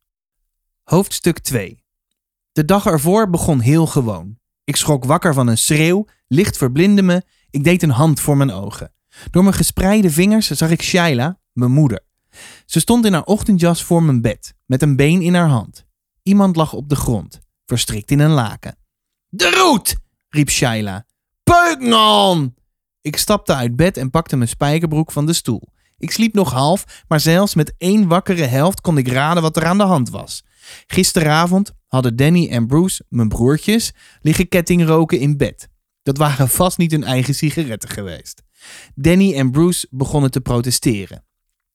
Hoofdstuk 0.84 1.40
2 1.40 1.84
De 2.52 2.66
dag 2.66 2.86
ervoor 2.86 3.30
begon 3.30 3.60
heel 3.60 3.88
gewoon. 3.88 4.40
Ik 4.64 4.76
schrok 4.76 5.06
wakker 5.06 5.34
van 5.34 5.48
een 5.48 5.58
schreeuw, 5.58 6.06
licht 6.28 6.58
verblindde 6.58 7.02
me, 7.02 7.24
ik 7.50 7.64
deed 7.64 7.84
een 7.84 7.90
hand 7.90 8.20
voor 8.20 8.38
mijn 8.38 8.52
ogen. 8.52 8.94
Door 9.32 9.44
mijn 9.44 9.56
gespreide 9.56 10.10
vingers 10.10 10.48
zag 10.48 10.70
ik 10.70 10.82
Shaila, 10.82 11.40
mijn 11.54 11.72
moeder. 11.72 12.06
Ze 12.66 12.80
stond 12.80 13.06
in 13.06 13.14
haar 13.14 13.24
ochtendjas 13.24 13.84
voor 13.84 14.04
mijn 14.04 14.22
bed, 14.22 14.54
met 14.66 14.82
een 14.82 14.96
been 14.96 15.22
in 15.22 15.34
haar 15.34 15.48
hand. 15.48 15.86
Iemand 16.24 16.56
lag 16.56 16.74
op 16.74 16.90
de 16.90 16.96
grond, 16.96 17.40
verstrikt 17.66 18.12
in 18.12 18.20
een 18.20 18.32
laken. 18.32 18.78
De 19.28 19.52
roet! 19.52 19.96
riep 20.30 20.50
Shaila. 20.50 21.06
Peukman! 21.44 22.54
Ik 23.02 23.18
stapte 23.18 23.54
uit 23.54 23.76
bed 23.76 23.98
en 23.98 24.10
pakte 24.10 24.36
mijn 24.36 24.50
spijkerbroek 24.50 25.12
van 25.12 25.26
de 25.26 25.34
stoel. 25.34 25.70
Ik 25.98 26.12
sliep 26.12 26.34
nog 26.34 26.52
half, 26.52 27.04
maar 27.08 27.20
zelfs 27.20 27.56
met 27.56 27.74
één 27.78 28.08
wakkere 28.08 28.44
helft 28.44 28.82
kon 28.82 28.98
ik 28.98 29.08
raden 29.08 29.42
wat 29.42 29.58
er 29.58 29.66
aan 29.66 29.78
de 29.78 29.84
hand 29.84 30.10
was. 30.10 30.44
Gisteravond 30.88 31.72
hadden 31.88 32.16
Danny 32.16 32.50
en 32.50 32.68
Bruce, 32.68 33.06
mijn 33.10 33.30
broertjes, 33.30 33.94
liggen 34.22 34.48
kettingroken 34.48 35.20
in 35.20 35.38
bed. 35.38 35.70
Dat 36.04 36.18
waren 36.18 36.50
vast 36.50 36.78
niet 36.78 36.92
hun 36.92 37.04
eigen 37.04 37.36
sigaretten 37.36 37.90
geweest. 37.90 38.44
Danny 38.96 39.34
en 39.34 39.52
Bruce 39.52 39.88
begonnen 39.90 40.32
te 40.32 40.42
protesteren. 40.42 41.26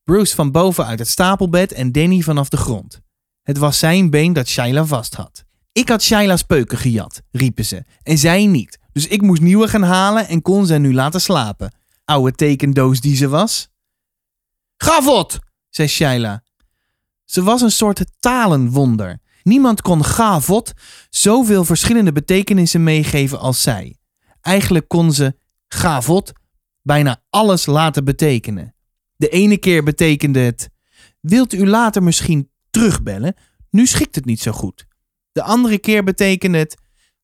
Bruce 0.04 0.34
van 0.34 0.50
boven 0.50 0.86
uit 0.86 0.98
het 0.98 1.08
stapelbed 1.08 1.72
en 1.72 1.92
Danny 1.92 2.20
vanaf 2.20 2.48
de 2.48 2.56
grond. 2.56 3.00
Het 3.46 3.58
was 3.58 3.78
zijn 3.78 4.10
been 4.10 4.32
dat 4.32 4.48
Shaila 4.48 4.84
vast 4.84 5.14
had. 5.14 5.44
Ik 5.72 5.88
had 5.88 6.02
Shaila's 6.02 6.42
peuken 6.42 6.78
gejat, 6.78 7.22
riepen 7.30 7.64
ze, 7.64 7.84
en 8.02 8.18
zij 8.18 8.46
niet. 8.46 8.78
Dus 8.92 9.06
ik 9.06 9.22
moest 9.22 9.42
nieuwe 9.42 9.68
gaan 9.68 9.82
halen 9.82 10.28
en 10.28 10.42
kon 10.42 10.66
ze 10.66 10.74
nu 10.74 10.94
laten 10.94 11.20
slapen. 11.20 11.74
Oude 12.04 12.32
tekendoos 12.32 13.00
die 13.00 13.16
ze 13.16 13.28
was. 13.28 13.68
Gavot, 14.76 15.38
zei 15.68 15.88
Shaila. 15.88 16.42
Ze 17.24 17.42
was 17.42 17.60
een 17.60 17.70
soort 17.70 18.04
talenwonder. 18.20 19.18
Niemand 19.42 19.82
kon 19.82 20.04
gavot 20.04 20.72
zoveel 21.10 21.64
verschillende 21.64 22.12
betekenissen 22.12 22.82
meegeven 22.82 23.38
als 23.38 23.62
zij. 23.62 23.96
Eigenlijk 24.40 24.88
kon 24.88 25.12
ze 25.12 25.36
gavot 25.68 26.32
bijna 26.82 27.22
alles 27.30 27.66
laten 27.66 28.04
betekenen. 28.04 28.74
De 29.16 29.28
ene 29.28 29.56
keer 29.56 29.82
betekende 29.82 30.40
het: 30.40 30.68
Wilt 31.20 31.52
u 31.52 31.66
later 31.66 32.02
misschien 32.02 32.50
terugbellen? 32.76 33.34
Nu 33.70 33.86
schikt 33.86 34.14
het 34.14 34.24
niet 34.24 34.40
zo 34.40 34.52
goed. 34.52 34.86
De 35.32 35.42
andere 35.42 35.78
keer 35.78 36.04
betekende 36.04 36.58
het: 36.58 36.76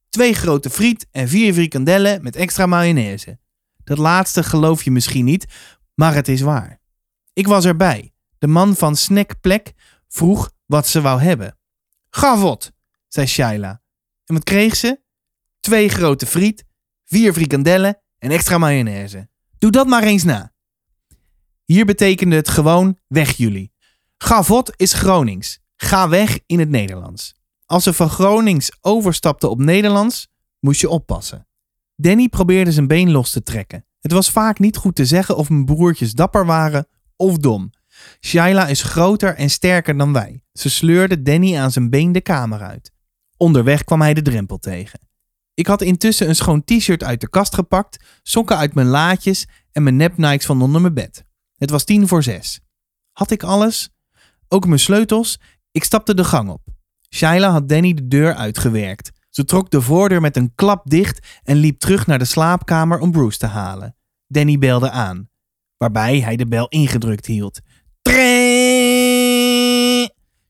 Twee 0.09 0.35
grote 0.35 0.71
friet 0.71 1.07
en 1.11 1.29
vier 1.29 1.53
frikandellen 1.53 2.23
met 2.23 2.37
extra 2.37 2.67
mayonaise. 2.67 3.39
Dat 3.85 3.99
laatste 3.99 4.43
geloof 4.43 4.83
je 4.83 4.91
misschien 4.91 5.25
niet, 5.25 5.47
maar 5.95 6.15
het 6.15 6.29
is 6.29 6.41
waar. 6.41 6.81
Ik 7.33 7.47
was 7.47 7.65
erbij. 7.65 8.13
De 8.39 8.47
man 8.47 8.77
van 8.77 8.97
Snackplek 8.97 9.73
vroeg 10.09 10.51
wat 10.67 10.89
ze 10.89 11.01
wou 11.01 11.23
hebben. 11.23 11.59
Gavot, 12.11 12.73
zei 13.09 13.27
Shaila. 13.27 13.83
En 14.25 14.35
wat 14.35 14.45
kreeg 14.45 14.77
ze? 14.77 15.01
Twee 15.61 15.89
grote 15.89 16.27
friet, 16.27 16.65
vier 17.05 17.33
frikandellen 17.33 18.03
en 18.19 18.31
extra 18.31 18.59
mayonaise. 18.59 19.29
Doe 19.59 19.71
dat 19.71 19.87
maar 19.87 20.03
eens 20.03 20.23
na. 20.23 20.53
Hier 21.65 21.85
betekende 21.85 22.37
het 22.37 22.49
gewoon 22.49 22.99
weg 23.07 23.37
jullie. 23.37 23.72
Gavot 24.25 24.73
is 24.77 24.93
Gronings. 24.93 25.59
Ga 25.77 26.09
weg 26.09 26.39
in 26.47 26.59
het 26.59 26.69
Nederlands. 26.69 27.35
Als 27.67 27.83
ze 27.83 27.93
van 27.93 28.11
Gronings 28.11 28.71
overstapte 28.81 29.49
op 29.49 29.59
Nederlands, 29.59 30.29
moest 30.61 30.81
je 30.81 30.89
oppassen. 30.89 31.47
Danny 31.97 32.29
probeerde 32.29 32.73
zijn 32.73 32.87
been 32.87 33.11
los 33.11 33.31
te 33.31 33.43
trekken. 33.43 33.87
Het 34.01 34.13
was 34.13 34.31
vaak 34.31 34.59
niet 34.59 34.77
goed 34.77 34.95
te 34.95 35.05
zeggen 35.05 35.37
of 35.37 35.49
mijn 35.49 35.65
broertjes 35.65 36.13
dapper 36.13 36.47
waren 36.47 36.87
of 37.17 37.37
dom. 37.37 37.71
Shaila 38.21 38.67
is 38.67 38.83
groter 38.83 39.35
en 39.35 39.51
sterker 39.51 39.97
dan 39.99 40.13
wij. 40.13 40.43
Ze 40.53 40.71
sleurde 40.71 41.23
Danny 41.23 41.57
aan 41.57 41.73
zijn 41.73 41.91
been 41.91 42.13
de 42.13 42.21
kamer 42.21 42.61
uit. 42.61 42.93
Onderweg 43.37 43.85
kwam 43.85 44.01
hij 44.01 44.15
de 44.15 44.23
drempel 44.23 44.59
tegen. 44.59 45.01
Ik 45.55 45.67
had 45.67 45.83
intussen 45.83 46.29
een 46.29 46.37
schoon 46.37 46.65
t-shirt 46.65 47.05
uit 47.05 47.21
de 47.21 47.29
kast 47.29 47.55
gepakt, 47.55 48.05
sokken 48.23 48.57
uit 48.57 48.75
mijn 48.75 48.89
laadjes 48.89 49.47
en 49.73 49.83
mijn 49.83 49.97
nepnikes 49.97 50.47
van 50.47 50.63
onder 50.63 50.81
mijn 50.81 50.95
bed. 50.95 51.25
Het 51.57 51.71
was 51.71 51.85
tien 51.85 52.09
voor 52.09 52.23
zes. 52.23 52.61
Had 53.13 53.31
ik 53.31 53.43
alles? 53.43 53.91
Ook 54.53 54.67
mijn 54.67 54.79
sleutels? 54.79 55.39
Ik 55.71 55.85
stapte 55.85 56.15
de 56.15 56.25
gang 56.25 56.51
op. 56.51 56.61
Shaila 57.15 57.51
had 57.51 57.69
Danny 57.69 57.95
de 57.95 58.09
deur 58.09 58.35
uitgewerkt. 58.35 59.11
Ze 59.31 59.45
trok 59.45 59.71
de 59.71 59.81
voordeur 59.81 60.21
met 60.21 60.37
een 60.37 60.55
klap 60.55 60.91
dicht 60.91 61.41
en 61.43 61.57
liep 61.57 61.79
terug 61.79 62.07
naar 62.07 62.19
de 62.19 62.25
slaapkamer 62.25 62.99
om 62.99 63.11
Bruce 63.11 63.39
te 63.39 63.47
halen. 63.47 63.97
Danny 64.27 64.59
belde 64.59 64.91
aan, 64.91 65.29
waarbij 65.77 66.21
hij 66.21 66.37
de 66.37 66.47
bel 66.47 66.69
ingedrukt 66.69 67.27
hield. 67.27 67.61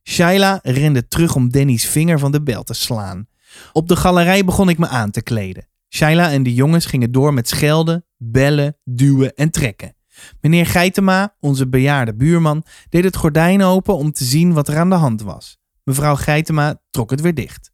Shaila 0.08 0.58
rende 0.62 1.08
terug 1.08 1.34
om 1.34 1.50
Danny's 1.50 1.86
vinger 1.86 2.18
van 2.18 2.32
de 2.32 2.42
bel 2.42 2.62
te 2.62 2.74
slaan. 2.74 3.26
Op 3.72 3.88
de 3.88 3.96
galerij 3.96 4.44
begon 4.44 4.68
ik 4.68 4.78
me 4.78 4.88
aan 4.88 5.10
te 5.10 5.22
kleden. 5.22 5.68
Shaila 5.88 6.30
en 6.30 6.42
de 6.42 6.54
jongens 6.54 6.86
gingen 6.86 7.12
door 7.12 7.34
met 7.34 7.48
schelden, 7.48 8.04
bellen, 8.16 8.76
duwen 8.84 9.34
en 9.34 9.50
trekken. 9.50 9.94
Meneer 10.40 10.66
Geitema, 10.66 11.36
onze 11.40 11.68
bejaarde 11.68 12.14
buurman, 12.14 12.64
deed 12.88 13.04
het 13.04 13.16
gordijn 13.16 13.62
open 13.62 13.96
om 13.96 14.12
te 14.12 14.24
zien 14.24 14.52
wat 14.52 14.68
er 14.68 14.78
aan 14.78 14.90
de 14.90 14.94
hand 14.94 15.22
was. 15.22 15.58
Mevrouw 15.84 16.16
Geitema 16.16 16.80
trok 16.90 17.10
het 17.10 17.20
weer 17.20 17.34
dicht. 17.34 17.70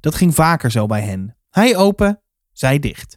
Dat 0.00 0.14
ging 0.14 0.34
vaker 0.34 0.70
zo 0.70 0.86
bij 0.86 1.02
hen. 1.02 1.36
Hij 1.50 1.76
open, 1.76 2.22
zij 2.52 2.78
dicht. 2.78 3.16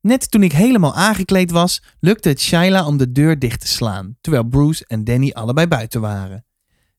Net 0.00 0.30
toen 0.30 0.42
ik 0.42 0.52
helemaal 0.52 0.94
aangekleed 0.94 1.50
was, 1.50 1.82
lukte 2.00 2.28
het 2.28 2.40
Shaila 2.40 2.86
om 2.86 2.96
de 2.96 3.12
deur 3.12 3.38
dicht 3.38 3.60
te 3.60 3.66
slaan, 3.66 4.16
terwijl 4.20 4.44
Bruce 4.44 4.84
en 4.86 5.04
Danny 5.04 5.30
allebei 5.30 5.66
buiten 5.66 6.00
waren. 6.00 6.44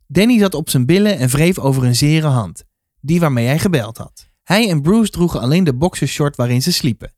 Danny 0.08 0.40
zat 0.40 0.54
op 0.54 0.70
zijn 0.70 0.86
billen 0.86 1.18
en 1.18 1.30
wreef 1.30 1.60
over 1.60 1.84
een 1.84 1.96
zere 1.96 2.28
hand, 2.28 2.64
die 3.02 3.20
waarmee 3.20 3.48
hij 3.48 3.60
gebeld 3.60 3.98
had. 3.98 4.30
Hij 4.44 4.70
en 4.70 4.82
Bruce 4.82 5.12
droegen 5.12 5.42
alleen 5.42 5.64
de 5.64 5.76
boxershort 5.76 6.36
waarin 6.36 6.62
ze 6.62 6.72
sliepen. 6.72 7.14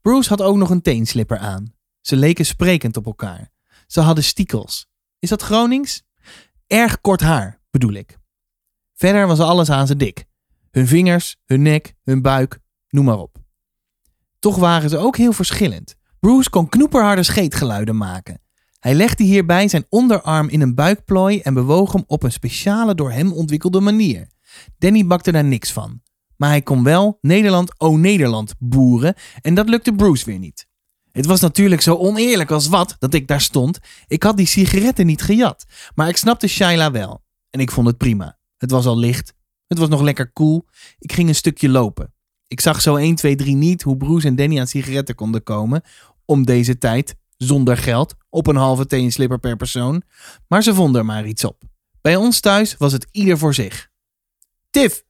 Bruce 0.00 0.28
had 0.28 0.42
ook 0.42 0.56
nog 0.56 0.70
een 0.70 0.82
teenslipper 0.82 1.38
aan. 1.38 1.74
Ze 2.02 2.16
leken 2.16 2.46
sprekend 2.46 2.96
op 2.96 3.06
elkaar. 3.06 3.50
Ze 3.86 4.00
hadden 4.00 4.24
stiekels. 4.24 4.86
Is 5.18 5.28
dat 5.28 5.42
Gronings? 5.42 6.02
Erg 6.66 7.00
kort 7.00 7.20
haar, 7.20 7.60
bedoel 7.70 7.92
ik. 7.92 8.18
Verder 8.94 9.26
was 9.26 9.40
alles 9.40 9.70
aan 9.70 9.86
ze 9.86 9.96
dik. 9.96 10.24
Hun 10.70 10.86
vingers, 10.86 11.36
hun 11.44 11.62
nek, 11.62 11.94
hun 12.02 12.22
buik, 12.22 12.58
noem 12.88 13.04
maar 13.04 13.18
op. 13.18 13.36
Toch 14.38 14.56
waren 14.56 14.90
ze 14.90 14.98
ook 14.98 15.16
heel 15.16 15.32
verschillend. 15.32 15.96
Bruce 16.20 16.50
kon 16.50 16.68
knoeperharde 16.68 17.22
scheetgeluiden 17.22 17.96
maken. 17.96 18.40
Hij 18.78 18.94
legde 18.94 19.24
hierbij 19.24 19.68
zijn 19.68 19.86
onderarm 19.88 20.48
in 20.48 20.60
een 20.60 20.74
buikplooi 20.74 21.40
en 21.40 21.54
bewoog 21.54 21.92
hem 21.92 22.04
op 22.06 22.22
een 22.22 22.32
speciale 22.32 22.94
door 22.94 23.12
hem 23.12 23.32
ontwikkelde 23.32 23.80
manier. 23.80 24.28
Danny 24.78 25.06
bakte 25.06 25.32
daar 25.32 25.44
niks 25.44 25.72
van. 25.72 26.02
Maar 26.36 26.48
hij 26.48 26.62
kon 26.62 26.82
wel 26.82 27.18
Nederland, 27.20 27.80
o 27.80 27.96
Nederland 27.96 28.54
boeren 28.58 29.14
en 29.40 29.54
dat 29.54 29.68
lukte 29.68 29.94
Bruce 29.94 30.24
weer 30.24 30.38
niet. 30.38 30.66
Het 31.12 31.26
was 31.26 31.40
natuurlijk 31.40 31.80
zo 31.80 31.96
oneerlijk 31.96 32.50
als 32.50 32.68
wat 32.68 32.96
dat 32.98 33.14
ik 33.14 33.26
daar 33.26 33.40
stond. 33.40 33.78
Ik 34.06 34.22
had 34.22 34.36
die 34.36 34.46
sigaretten 34.46 35.06
niet 35.06 35.22
gejat, 35.22 35.64
maar 35.94 36.08
ik 36.08 36.16
snapte 36.16 36.46
Shaila 36.46 36.90
wel. 36.90 37.22
En 37.50 37.60
ik 37.60 37.70
vond 37.70 37.86
het 37.86 37.98
prima. 37.98 38.38
Het 38.56 38.70
was 38.70 38.86
al 38.86 38.98
licht. 38.98 39.34
Het 39.66 39.78
was 39.78 39.88
nog 39.88 40.00
lekker 40.00 40.32
koel. 40.32 40.64
Ik 40.98 41.12
ging 41.12 41.28
een 41.28 41.34
stukje 41.34 41.68
lopen. 41.68 42.14
Ik 42.46 42.60
zag 42.60 42.80
zo 42.80 42.96
1, 42.96 43.14
2, 43.14 43.36
3 43.36 43.54
niet 43.54 43.82
hoe 43.82 43.96
Bruce 43.96 44.26
en 44.26 44.36
Danny 44.36 44.60
aan 44.60 44.66
sigaretten 44.66 45.14
konden 45.14 45.42
komen. 45.42 45.82
Om 46.24 46.44
deze 46.44 46.78
tijd, 46.78 47.14
zonder 47.36 47.76
geld, 47.76 48.14
op 48.28 48.46
een 48.46 48.56
halve 48.56 49.10
slipper 49.10 49.38
per 49.38 49.56
persoon. 49.56 50.02
Maar 50.48 50.62
ze 50.62 50.74
vonden 50.74 51.00
er 51.00 51.06
maar 51.06 51.26
iets 51.26 51.44
op. 51.44 51.62
Bij 52.00 52.16
ons 52.16 52.40
thuis 52.40 52.76
was 52.76 52.92
het 52.92 53.06
ieder 53.10 53.38
voor 53.38 53.54
zich. 53.54 53.90
Tiff! 54.70 55.04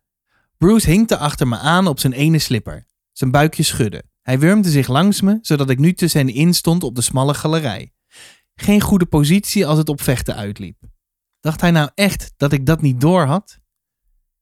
Bruce 0.58 0.90
hinkte 0.90 1.16
achter 1.16 1.48
me 1.48 1.58
aan 1.58 1.86
op 1.86 2.00
zijn 2.00 2.12
ene 2.12 2.38
slipper. 2.38 2.86
Zijn 3.12 3.30
buikje 3.30 3.62
schudde. 3.62 4.04
Hij 4.22 4.38
wurmde 4.38 4.70
zich 4.70 4.88
langs 4.88 5.20
me, 5.20 5.38
zodat 5.40 5.70
ik 5.70 5.78
nu 5.78 5.92
tussen 5.92 6.26
hen 6.26 6.34
in 6.34 6.54
stond 6.54 6.82
op 6.82 6.94
de 6.94 7.00
smalle 7.00 7.34
galerij. 7.34 7.92
Geen 8.54 8.80
goede 8.80 9.06
positie 9.06 9.66
als 9.66 9.78
het 9.78 9.88
op 9.88 10.00
vechten 10.00 10.36
uitliep. 10.36 10.82
Dacht 11.40 11.60
hij 11.60 11.70
nou 11.70 11.90
echt 11.94 12.32
dat 12.36 12.52
ik 12.52 12.66
dat 12.66 12.82
niet 12.82 13.00
door 13.00 13.24
had? 13.24 13.58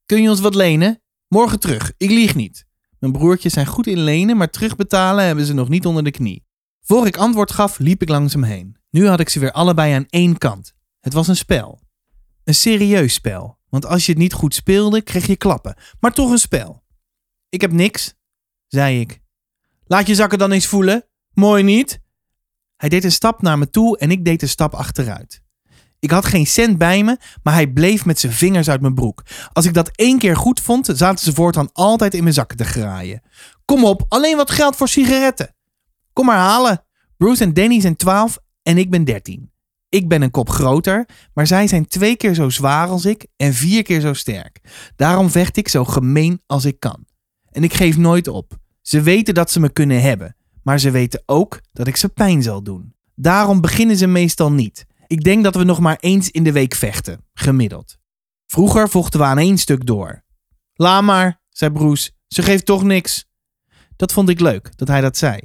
Kun 0.05 0.21
je 0.21 0.29
ons 0.29 0.39
wat 0.39 0.55
lenen? 0.55 1.01
Morgen 1.27 1.59
terug, 1.59 1.93
ik 1.97 2.09
lieg 2.09 2.35
niet. 2.35 2.65
Mijn 2.99 3.13
broertjes 3.13 3.53
zijn 3.53 3.65
goed 3.65 3.87
in 3.87 3.99
lenen, 3.99 4.37
maar 4.37 4.49
terugbetalen 4.49 5.25
hebben 5.25 5.45
ze 5.45 5.53
nog 5.53 5.69
niet 5.69 5.85
onder 5.85 6.03
de 6.03 6.11
knie. 6.11 6.45
Voor 6.81 7.07
ik 7.07 7.17
antwoord 7.17 7.51
gaf, 7.51 7.79
liep 7.79 8.01
ik 8.01 8.09
langs 8.09 8.33
hem 8.33 8.43
heen. 8.43 8.77
Nu 8.89 9.07
had 9.07 9.19
ik 9.19 9.29
ze 9.29 9.39
weer 9.39 9.51
allebei 9.51 9.93
aan 9.93 10.05
één 10.09 10.37
kant. 10.37 10.73
Het 10.99 11.13
was 11.13 11.27
een 11.27 11.35
spel. 11.35 11.79
Een 12.43 12.55
serieus 12.55 13.13
spel, 13.13 13.59
want 13.69 13.85
als 13.85 14.05
je 14.05 14.11
het 14.11 14.21
niet 14.21 14.33
goed 14.33 14.53
speelde, 14.53 15.01
kreeg 15.01 15.27
je 15.27 15.35
klappen. 15.35 15.75
Maar 15.99 16.13
toch 16.13 16.31
een 16.31 16.37
spel. 16.37 16.83
Ik 17.49 17.61
heb 17.61 17.71
niks, 17.71 18.13
zei 18.67 18.99
ik. 18.99 19.21
Laat 19.91 20.07
je 20.07 20.15
zakken 20.15 20.37
dan 20.37 20.51
eens 20.51 20.65
voelen. 20.65 21.05
Mooi 21.33 21.63
niet? 21.63 21.99
Hij 22.77 22.89
deed 22.89 23.03
een 23.03 23.11
stap 23.11 23.41
naar 23.41 23.57
me 23.57 23.69
toe 23.69 23.97
en 23.97 24.11
ik 24.11 24.25
deed 24.25 24.41
een 24.41 24.49
stap 24.49 24.73
achteruit. 24.73 25.41
Ik 25.99 26.11
had 26.11 26.25
geen 26.25 26.47
cent 26.47 26.77
bij 26.77 27.03
me, 27.03 27.17
maar 27.43 27.53
hij 27.53 27.67
bleef 27.67 28.05
met 28.05 28.19
zijn 28.19 28.33
vingers 28.33 28.69
uit 28.69 28.81
mijn 28.81 28.93
broek. 28.93 29.23
Als 29.53 29.65
ik 29.65 29.73
dat 29.73 29.91
één 29.95 30.19
keer 30.19 30.35
goed 30.35 30.59
vond, 30.59 30.89
zaten 30.93 31.25
ze 31.25 31.33
voortaan 31.33 31.69
altijd 31.73 32.13
in 32.13 32.23
mijn 32.23 32.35
zakken 32.35 32.57
te 32.57 32.63
graaien. 32.63 33.21
Kom 33.65 33.85
op, 33.85 34.05
alleen 34.07 34.37
wat 34.37 34.51
geld 34.51 34.75
voor 34.75 34.87
sigaretten. 34.87 35.55
Kom 36.13 36.25
maar 36.25 36.37
halen. 36.37 36.85
Bruce 37.17 37.43
en 37.43 37.53
Danny 37.53 37.81
zijn 37.81 37.95
12 37.95 38.37
en 38.63 38.77
ik 38.77 38.89
ben 38.89 39.03
13. 39.03 39.51
Ik 39.89 40.07
ben 40.07 40.21
een 40.21 40.31
kop 40.31 40.49
groter, 40.49 41.07
maar 41.33 41.47
zij 41.47 41.67
zijn 41.67 41.87
twee 41.87 42.15
keer 42.15 42.33
zo 42.33 42.49
zwaar 42.49 42.87
als 42.87 43.05
ik 43.05 43.27
en 43.35 43.53
vier 43.53 43.83
keer 43.83 44.01
zo 44.01 44.13
sterk. 44.13 44.59
Daarom 44.95 45.29
vecht 45.29 45.57
ik 45.57 45.67
zo 45.67 45.85
gemeen 45.85 46.41
als 46.45 46.65
ik 46.65 46.79
kan. 46.79 47.05
En 47.49 47.63
ik 47.63 47.73
geef 47.73 47.97
nooit 47.97 48.27
op. 48.27 48.60
Ze 48.91 49.01
weten 49.01 49.33
dat 49.33 49.51
ze 49.51 49.59
me 49.59 49.69
kunnen 49.69 50.01
hebben, 50.01 50.35
maar 50.63 50.79
ze 50.79 50.91
weten 50.91 51.23
ook 51.25 51.61
dat 51.73 51.87
ik 51.87 51.95
ze 51.95 52.09
pijn 52.09 52.43
zal 52.43 52.63
doen. 52.63 52.95
Daarom 53.15 53.61
beginnen 53.61 53.97
ze 53.97 54.07
meestal 54.07 54.51
niet. 54.51 54.85
Ik 55.07 55.23
denk 55.23 55.43
dat 55.43 55.55
we 55.55 55.63
nog 55.63 55.79
maar 55.79 55.97
eens 55.99 56.31
in 56.31 56.43
de 56.43 56.51
week 56.51 56.75
vechten, 56.75 57.25
gemiddeld. 57.33 57.97
Vroeger 58.47 58.89
vochten 58.89 59.19
we 59.19 59.25
aan 59.25 59.37
één 59.37 59.57
stuk 59.57 59.85
door. 59.85 60.23
Laat 60.73 61.03
maar, 61.03 61.41
zei 61.49 61.71
Bruce, 61.71 62.11
ze 62.27 62.41
geeft 62.41 62.65
toch 62.65 62.83
niks. 62.83 63.25
Dat 63.95 64.13
vond 64.13 64.29
ik 64.29 64.39
leuk, 64.39 64.77
dat 64.77 64.87
hij 64.87 65.01
dat 65.01 65.17
zei. 65.17 65.39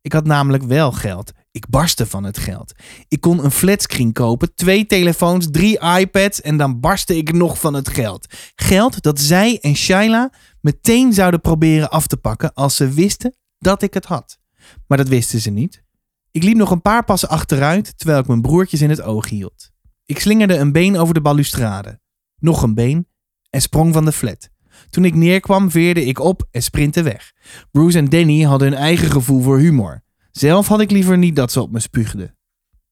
Ik 0.00 0.12
had 0.12 0.26
namelijk 0.26 0.62
wel 0.62 0.92
geld. 0.92 1.32
Ik 1.50 1.68
barstte 1.68 2.06
van 2.06 2.24
het 2.24 2.38
geld. 2.38 2.72
Ik 3.08 3.20
kon 3.20 3.44
een 3.44 3.50
flatscreen 3.50 4.12
kopen, 4.12 4.54
twee 4.54 4.86
telefoons, 4.86 5.46
drie 5.50 5.78
iPads 5.80 6.40
en 6.40 6.56
dan 6.56 6.80
barstte 6.80 7.16
ik 7.16 7.32
nog 7.32 7.58
van 7.58 7.74
het 7.74 7.88
geld. 7.88 8.26
Geld 8.54 9.02
dat 9.02 9.20
zij 9.20 9.58
en 9.60 9.76
Shaila 9.76 10.32
meteen 10.62 11.12
zouden 11.12 11.40
proberen 11.40 11.90
af 11.90 12.06
te 12.06 12.16
pakken 12.16 12.54
als 12.54 12.76
ze 12.76 12.88
wisten 12.88 13.36
dat 13.58 13.82
ik 13.82 13.94
het 13.94 14.04
had. 14.04 14.38
Maar 14.86 14.98
dat 14.98 15.08
wisten 15.08 15.40
ze 15.40 15.50
niet. 15.50 15.82
Ik 16.30 16.42
liep 16.42 16.56
nog 16.56 16.70
een 16.70 16.82
paar 16.82 17.04
passen 17.04 17.28
achteruit 17.28 17.98
terwijl 17.98 18.20
ik 18.20 18.26
mijn 18.26 18.40
broertjes 18.40 18.80
in 18.80 18.90
het 18.90 19.02
oog 19.02 19.28
hield. 19.28 19.70
Ik 20.04 20.18
slingerde 20.18 20.56
een 20.56 20.72
been 20.72 20.96
over 20.96 21.14
de 21.14 21.20
balustrade. 21.20 22.00
Nog 22.38 22.62
een 22.62 22.74
been 22.74 23.08
en 23.50 23.62
sprong 23.62 23.92
van 23.92 24.04
de 24.04 24.12
flat. 24.12 24.50
Toen 24.90 25.04
ik 25.04 25.14
neerkwam 25.14 25.70
veerde 25.70 26.04
ik 26.04 26.18
op 26.18 26.48
en 26.50 26.62
sprintte 26.62 27.02
weg. 27.02 27.32
Bruce 27.70 27.98
en 27.98 28.08
Danny 28.08 28.42
hadden 28.42 28.68
hun 28.68 28.78
eigen 28.78 29.10
gevoel 29.10 29.42
voor 29.42 29.58
humor. 29.58 30.02
Zelf 30.30 30.68
had 30.68 30.80
ik 30.80 30.90
liever 30.90 31.18
niet 31.18 31.36
dat 31.36 31.52
ze 31.52 31.60
op 31.60 31.72
me 31.72 31.80
spuugden. 31.80 32.36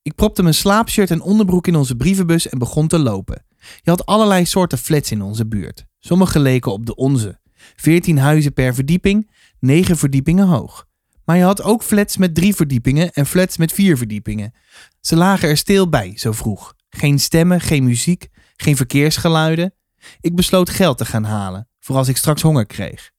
Ik 0.03 0.15
propte 0.15 0.43
mijn 0.43 0.55
slaapshirt 0.55 1.11
en 1.11 1.21
onderbroek 1.21 1.67
in 1.67 1.77
onze 1.77 1.97
brievenbus 1.97 2.49
en 2.49 2.59
begon 2.59 2.89
te 2.89 2.99
lopen. 2.99 3.45
Je 3.83 3.91
had 3.91 4.07
allerlei 4.07 4.47
soorten 4.47 4.79
flats 4.79 5.11
in 5.11 5.23
onze 5.23 5.47
buurt. 5.47 5.87
Sommige 5.99 6.41
leken 6.41 6.73
op 6.73 6.87
de 6.87 6.95
onze. 6.95 7.40
14 7.77 8.19
huizen 8.19 8.53
per 8.53 8.75
verdieping, 8.75 9.31
9 9.59 9.97
verdiepingen 9.97 10.47
hoog. 10.47 10.89
Maar 11.25 11.37
je 11.37 11.43
had 11.43 11.63
ook 11.63 11.83
flats 11.83 12.17
met 12.17 12.35
drie 12.35 12.55
verdiepingen 12.55 13.13
en 13.13 13.27
flats 13.27 13.57
met 13.57 13.73
vier 13.73 13.97
verdiepingen. 13.97 14.53
Ze 15.01 15.17
lagen 15.17 15.49
er 15.49 15.57
stil 15.57 15.89
bij, 15.89 16.13
zo 16.17 16.33
vroeg. 16.33 16.75
Geen 16.89 17.19
stemmen, 17.19 17.61
geen 17.61 17.85
muziek, 17.85 18.29
geen 18.57 18.77
verkeersgeluiden. 18.77 19.75
Ik 20.21 20.35
besloot 20.35 20.71
geld 20.71 20.99
te 20.99 21.05
gaan 21.05 21.25
halen, 21.25 21.69
voor 21.81 21.97
als 21.97 22.09
ik 22.09 22.17
straks 22.17 22.43
honger 22.43 22.67
kreeg. 22.67 23.11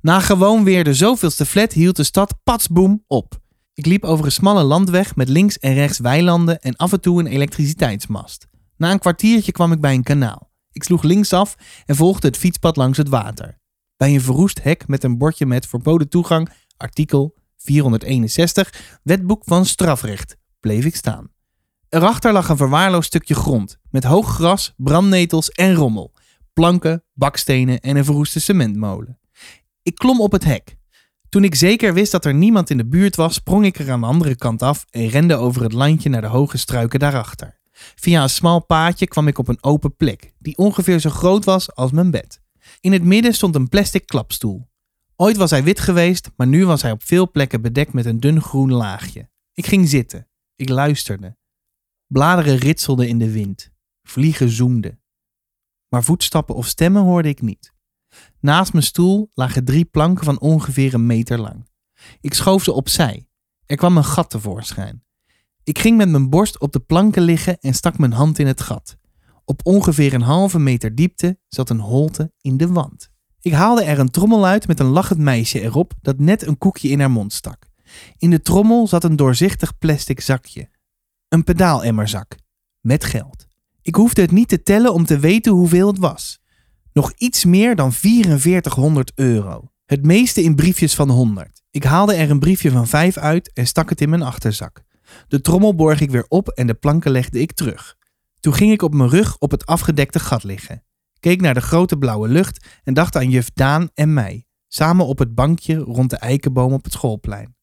Na 0.00 0.20
gewoon 0.20 0.64
weer 0.64 0.84
de 0.84 0.94
zoveelste 0.94 1.46
flat 1.46 1.72
hield 1.72 1.96
de 1.96 2.04
stad 2.04 2.34
patsboom 2.42 3.04
op. 3.06 3.40
Ik 3.74 3.86
liep 3.86 4.04
over 4.04 4.24
een 4.24 4.32
smalle 4.32 4.62
landweg 4.62 5.16
met 5.16 5.28
links 5.28 5.58
en 5.58 5.74
rechts 5.74 5.98
weilanden 5.98 6.60
en 6.60 6.76
af 6.76 6.92
en 6.92 7.00
toe 7.00 7.20
een 7.20 7.26
elektriciteitsmast. 7.26 8.46
Na 8.76 8.90
een 8.90 8.98
kwartiertje 8.98 9.52
kwam 9.52 9.72
ik 9.72 9.80
bij 9.80 9.94
een 9.94 10.02
kanaal. 10.02 10.50
Ik 10.74 10.82
sloeg 10.82 11.02
linksaf 11.02 11.56
en 11.86 11.96
volgde 11.96 12.26
het 12.26 12.36
fietspad 12.36 12.76
langs 12.76 12.98
het 12.98 13.08
water. 13.08 13.58
Bij 13.96 14.14
een 14.14 14.20
verroest 14.20 14.62
hek 14.62 14.88
met 14.88 15.04
een 15.04 15.18
bordje 15.18 15.46
met 15.46 15.66
verboden 15.66 16.08
toegang, 16.08 16.48
artikel 16.76 17.34
461, 17.56 18.98
wetboek 19.02 19.42
van 19.44 19.66
strafrecht, 19.66 20.36
bleef 20.60 20.84
ik 20.84 20.96
staan. 20.96 21.30
Erachter 21.88 22.32
lag 22.32 22.48
een 22.48 22.56
verwaarloosd 22.56 23.06
stukje 23.06 23.34
grond 23.34 23.78
met 23.90 24.04
hoog 24.04 24.34
gras, 24.34 24.74
brandnetels 24.76 25.50
en 25.50 25.74
rommel, 25.74 26.12
planken, 26.52 27.04
bakstenen 27.12 27.80
en 27.80 27.96
een 27.96 28.04
verroeste 28.04 28.40
cementmolen. 28.40 29.18
Ik 29.82 29.94
klom 29.94 30.20
op 30.20 30.32
het 30.32 30.44
hek. 30.44 30.76
Toen 31.28 31.44
ik 31.44 31.54
zeker 31.54 31.94
wist 31.94 32.12
dat 32.12 32.24
er 32.24 32.34
niemand 32.34 32.70
in 32.70 32.76
de 32.76 32.86
buurt 32.86 33.16
was, 33.16 33.34
sprong 33.34 33.64
ik 33.64 33.78
er 33.78 33.90
aan 33.90 34.00
de 34.00 34.06
andere 34.06 34.36
kant 34.36 34.62
af 34.62 34.84
en 34.90 35.08
rende 35.08 35.36
over 35.36 35.62
het 35.62 35.72
landje 35.72 36.08
naar 36.08 36.20
de 36.20 36.26
hoge 36.26 36.58
struiken 36.58 36.98
daarachter. 36.98 37.62
Via 37.74 38.22
een 38.22 38.30
smal 38.30 38.64
paadje 38.64 39.06
kwam 39.06 39.28
ik 39.28 39.38
op 39.38 39.48
een 39.48 39.62
open 39.62 39.96
plek, 39.96 40.34
die 40.38 40.56
ongeveer 40.56 40.98
zo 40.98 41.10
groot 41.10 41.44
was 41.44 41.74
als 41.74 41.90
mijn 41.90 42.10
bed. 42.10 42.40
In 42.80 42.92
het 42.92 43.04
midden 43.04 43.34
stond 43.34 43.54
een 43.54 43.68
plastic 43.68 44.06
klapstoel. 44.06 44.68
Ooit 45.16 45.36
was 45.36 45.50
hij 45.50 45.64
wit 45.64 45.80
geweest, 45.80 46.30
maar 46.36 46.46
nu 46.46 46.66
was 46.66 46.82
hij 46.82 46.90
op 46.90 47.02
veel 47.02 47.30
plekken 47.30 47.62
bedekt 47.62 47.92
met 47.92 48.06
een 48.06 48.20
dun 48.20 48.40
groen 48.40 48.72
laagje. 48.72 49.30
Ik 49.52 49.66
ging 49.66 49.88
zitten. 49.88 50.28
Ik 50.56 50.68
luisterde. 50.68 51.36
Bladeren 52.06 52.56
ritselden 52.56 53.08
in 53.08 53.18
de 53.18 53.30
wind. 53.30 53.70
Vliegen 54.02 54.48
zoemden. 54.48 55.02
Maar 55.88 56.04
voetstappen 56.04 56.54
of 56.54 56.66
stemmen 56.66 57.02
hoorde 57.02 57.28
ik 57.28 57.42
niet. 57.42 57.74
Naast 58.40 58.72
mijn 58.72 58.84
stoel 58.84 59.30
lagen 59.34 59.64
drie 59.64 59.84
planken 59.84 60.24
van 60.24 60.40
ongeveer 60.40 60.94
een 60.94 61.06
meter 61.06 61.40
lang. 61.40 61.68
Ik 62.20 62.34
schoof 62.34 62.62
ze 62.62 62.72
opzij. 62.72 63.28
Er 63.66 63.76
kwam 63.76 63.96
een 63.96 64.04
gat 64.04 64.30
tevoorschijn. 64.30 65.04
Ik 65.64 65.78
ging 65.78 65.96
met 65.96 66.08
mijn 66.08 66.30
borst 66.30 66.60
op 66.60 66.72
de 66.72 66.80
planken 66.80 67.22
liggen 67.22 67.58
en 67.60 67.74
stak 67.74 67.98
mijn 67.98 68.12
hand 68.12 68.38
in 68.38 68.46
het 68.46 68.60
gat. 68.60 68.96
Op 69.44 69.60
ongeveer 69.66 70.14
een 70.14 70.22
halve 70.22 70.58
meter 70.58 70.94
diepte 70.94 71.38
zat 71.48 71.70
een 71.70 71.80
holte 71.80 72.32
in 72.40 72.56
de 72.56 72.68
wand. 72.68 73.10
Ik 73.40 73.52
haalde 73.52 73.84
er 73.84 73.98
een 73.98 74.10
trommel 74.10 74.46
uit 74.46 74.66
met 74.66 74.80
een 74.80 74.86
lachend 74.86 75.18
meisje 75.18 75.60
erop 75.60 75.92
dat 76.00 76.18
net 76.18 76.46
een 76.46 76.58
koekje 76.58 76.88
in 76.88 77.00
haar 77.00 77.10
mond 77.10 77.32
stak. 77.32 77.66
In 78.18 78.30
de 78.30 78.42
trommel 78.42 78.86
zat 78.86 79.04
een 79.04 79.16
doorzichtig 79.16 79.78
plastic 79.78 80.20
zakje. 80.20 80.68
Een 81.28 81.44
pedaalemmerzak. 81.44 82.36
Met 82.80 83.04
geld. 83.04 83.46
Ik 83.82 83.94
hoefde 83.94 84.22
het 84.22 84.30
niet 84.30 84.48
te 84.48 84.62
tellen 84.62 84.92
om 84.92 85.04
te 85.04 85.18
weten 85.18 85.52
hoeveel 85.52 85.86
het 85.86 85.98
was. 85.98 86.40
Nog 86.92 87.12
iets 87.16 87.44
meer 87.44 87.76
dan 87.76 87.92
4400 87.92 89.12
euro. 89.14 89.70
Het 89.84 90.04
meeste 90.06 90.42
in 90.42 90.54
briefjes 90.54 90.94
van 90.94 91.10
100. 91.10 91.62
Ik 91.70 91.84
haalde 91.84 92.14
er 92.14 92.30
een 92.30 92.38
briefje 92.38 92.70
van 92.70 92.86
5 92.86 93.16
uit 93.16 93.52
en 93.52 93.66
stak 93.66 93.88
het 93.88 94.00
in 94.00 94.08
mijn 94.08 94.22
achterzak. 94.22 94.84
De 95.28 95.40
trommel 95.40 95.74
borg 95.74 96.00
ik 96.00 96.10
weer 96.10 96.24
op 96.28 96.48
en 96.48 96.66
de 96.66 96.74
planken 96.74 97.10
legde 97.10 97.40
ik 97.40 97.52
terug. 97.52 97.96
Toen 98.40 98.54
ging 98.54 98.72
ik 98.72 98.82
op 98.82 98.94
mijn 98.94 99.10
rug 99.10 99.38
op 99.38 99.50
het 99.50 99.66
afgedekte 99.66 100.18
gat 100.18 100.44
liggen. 100.44 100.84
Keek 101.20 101.40
naar 101.40 101.54
de 101.54 101.60
grote 101.60 101.96
blauwe 101.96 102.28
lucht 102.28 102.66
en 102.82 102.94
dacht 102.94 103.16
aan 103.16 103.30
juf 103.30 103.50
Daan 103.54 103.90
en 103.94 104.14
mij. 104.14 104.46
Samen 104.68 105.06
op 105.06 105.18
het 105.18 105.34
bankje 105.34 105.76
rond 105.76 106.10
de 106.10 106.16
eikenboom 106.16 106.72
op 106.72 106.84
het 106.84 106.92
schoolplein. 106.92 107.56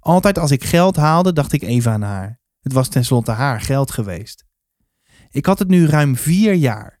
Altijd 0.00 0.38
als 0.38 0.50
ik 0.50 0.64
geld 0.64 0.96
haalde, 0.96 1.32
dacht 1.32 1.52
ik 1.52 1.62
even 1.62 1.92
aan 1.92 2.02
haar. 2.02 2.40
Het 2.60 2.72
was 2.72 2.88
tenslotte 2.88 3.30
haar 3.30 3.60
geld 3.60 3.90
geweest. 3.90 4.44
Ik 5.30 5.46
had 5.46 5.58
het 5.58 5.68
nu 5.68 5.86
ruim 5.86 6.16
vier 6.16 6.54
jaar. 6.54 7.00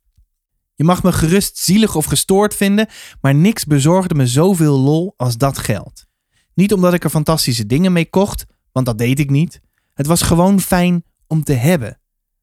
Je 0.74 0.84
mag 0.84 1.02
me 1.02 1.12
gerust 1.12 1.58
zielig 1.58 1.96
of 1.96 2.04
gestoord 2.04 2.54
vinden, 2.54 2.88
maar 3.20 3.34
niks 3.34 3.64
bezorgde 3.64 4.14
me 4.14 4.26
zoveel 4.26 4.78
lol 4.78 5.14
als 5.16 5.36
dat 5.36 5.58
geld. 5.58 6.06
Niet 6.54 6.72
omdat 6.72 6.94
ik 6.94 7.04
er 7.04 7.10
fantastische 7.10 7.66
dingen 7.66 7.92
mee 7.92 8.10
kocht, 8.10 8.44
want 8.72 8.86
dat 8.86 8.98
deed 8.98 9.18
ik 9.18 9.30
niet. 9.30 9.60
Het 9.96 10.06
was 10.06 10.22
gewoon 10.22 10.60
fijn 10.60 11.04
om 11.26 11.44
te 11.44 11.52
hebben. 11.52 11.98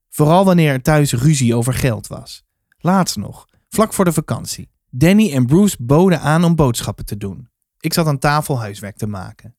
Vooral 0.10 0.46
wanneer 0.46 0.72
er 0.72 0.82
thuis 0.82 1.14
ruzie 1.14 1.56
over 1.56 1.74
geld 1.74 2.08
was. 2.08 2.44
Laatst 2.78 3.18
nog, 3.18 3.48
vlak 3.70 3.94
voor 3.94 4.06
de 4.06 4.14
vakantie. 4.14 4.70
Danny 4.90 5.34
en 5.34 5.46
Bruce 5.46 5.78
boden 5.80 6.22
aan 6.22 6.44
om 6.44 6.56
boodschappen 6.56 7.06
te 7.06 7.18
doen. 7.18 7.50
Ik 7.80 7.94
zat 7.94 8.08
aan 8.08 8.20
tafel 8.20 8.60
huiswerk 8.60 8.98
te 8.98 9.08
maken. 9.08 9.56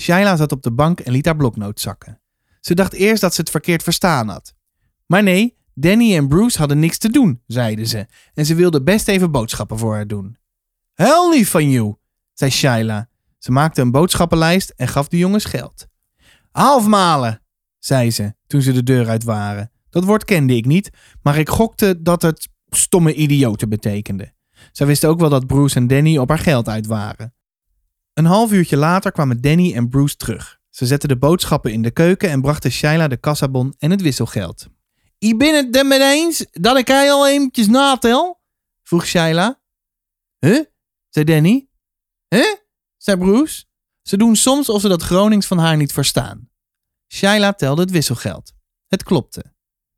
Shaila 0.00 0.36
zat 0.36 0.52
op 0.52 0.62
de 0.62 0.72
bank 0.72 1.00
en 1.00 1.12
liet 1.12 1.24
haar 1.24 1.36
bloknoot 1.36 1.80
zakken. 1.80 2.20
Ze 2.60 2.74
dacht 2.74 2.92
eerst 2.92 3.20
dat 3.20 3.34
ze 3.34 3.40
het 3.40 3.50
verkeerd 3.50 3.82
verstaan 3.82 4.28
had. 4.28 4.54
Maar 5.06 5.22
nee, 5.22 5.56
Danny 5.74 6.16
en 6.16 6.28
Bruce 6.28 6.58
hadden 6.58 6.78
niks 6.78 6.98
te 6.98 7.10
doen, 7.10 7.42
zeiden 7.46 7.86
ze, 7.86 8.06
en 8.34 8.46
ze 8.46 8.54
wilden 8.54 8.84
best 8.84 9.08
even 9.08 9.30
boodschappen 9.30 9.78
voor 9.78 9.94
haar 9.94 10.06
doen. 10.06 10.36
Heel 10.92 11.30
lief 11.30 11.50
van 11.50 11.70
you, 11.70 11.94
zei 12.32 12.50
Shaila. 12.50 13.08
Ze 13.38 13.52
maakte 13.52 13.80
een 13.80 13.90
boodschappenlijst 13.90 14.70
en 14.76 14.88
gaf 14.88 15.08
de 15.08 15.18
jongens 15.18 15.44
geld. 15.44 15.86
Halfmalen, 16.56 17.42
zei 17.78 18.10
ze 18.10 18.34
toen 18.46 18.62
ze 18.62 18.72
de 18.72 18.82
deur 18.82 19.08
uit 19.08 19.24
waren. 19.24 19.72
Dat 19.90 20.04
woord 20.04 20.24
kende 20.24 20.56
ik 20.56 20.64
niet, 20.64 20.90
maar 21.22 21.38
ik 21.38 21.48
gokte 21.48 22.02
dat 22.02 22.22
het 22.22 22.48
stomme 22.68 23.14
idioten 23.14 23.68
betekende. 23.68 24.32
Zij 24.72 24.86
wist 24.86 25.04
ook 25.04 25.20
wel 25.20 25.28
dat 25.28 25.46
Bruce 25.46 25.76
en 25.76 25.86
Danny 25.86 26.18
op 26.18 26.28
haar 26.28 26.38
geld 26.38 26.68
uit 26.68 26.86
waren. 26.86 27.34
Een 28.12 28.24
half 28.24 28.52
uurtje 28.52 28.76
later 28.76 29.12
kwamen 29.12 29.40
Danny 29.40 29.74
en 29.74 29.88
Bruce 29.88 30.16
terug. 30.16 30.60
Ze 30.70 30.86
zetten 30.86 31.08
de 31.08 31.18
boodschappen 31.18 31.72
in 31.72 31.82
de 31.82 31.90
keuken 31.90 32.30
en 32.30 32.40
brachten 32.40 32.70
Shaila 32.70 33.08
de 33.08 33.16
kassabon 33.16 33.74
en 33.78 33.90
het 33.90 34.02
wisselgeld. 34.02 34.68
Ik 35.18 35.38
ben 35.38 35.54
het 35.54 35.86
mee 35.86 36.00
eens 36.00 36.46
dat 36.50 36.76
ik 36.76 36.88
hij 36.88 37.12
al 37.12 37.28
eventjes 37.28 37.68
natel? 37.68 38.40
vroeg 38.82 39.06
Shaila. 39.06 39.60
Huh? 40.38 40.64
zei 41.08 41.24
Danny. 41.24 41.68
Huh? 42.28 42.54
zei 42.96 43.18
Bruce. 43.18 43.64
Ze 44.04 44.16
doen 44.16 44.36
soms 44.36 44.68
of 44.68 44.80
ze 44.80 44.88
dat 44.88 45.02
Gronings 45.02 45.46
van 45.46 45.58
haar 45.58 45.76
niet 45.76 45.92
verstaan. 45.92 46.48
Shaila 47.08 47.52
telde 47.52 47.82
het 47.82 47.90
wisselgeld. 47.90 48.52
Het 48.86 49.02
klopte. 49.02 49.44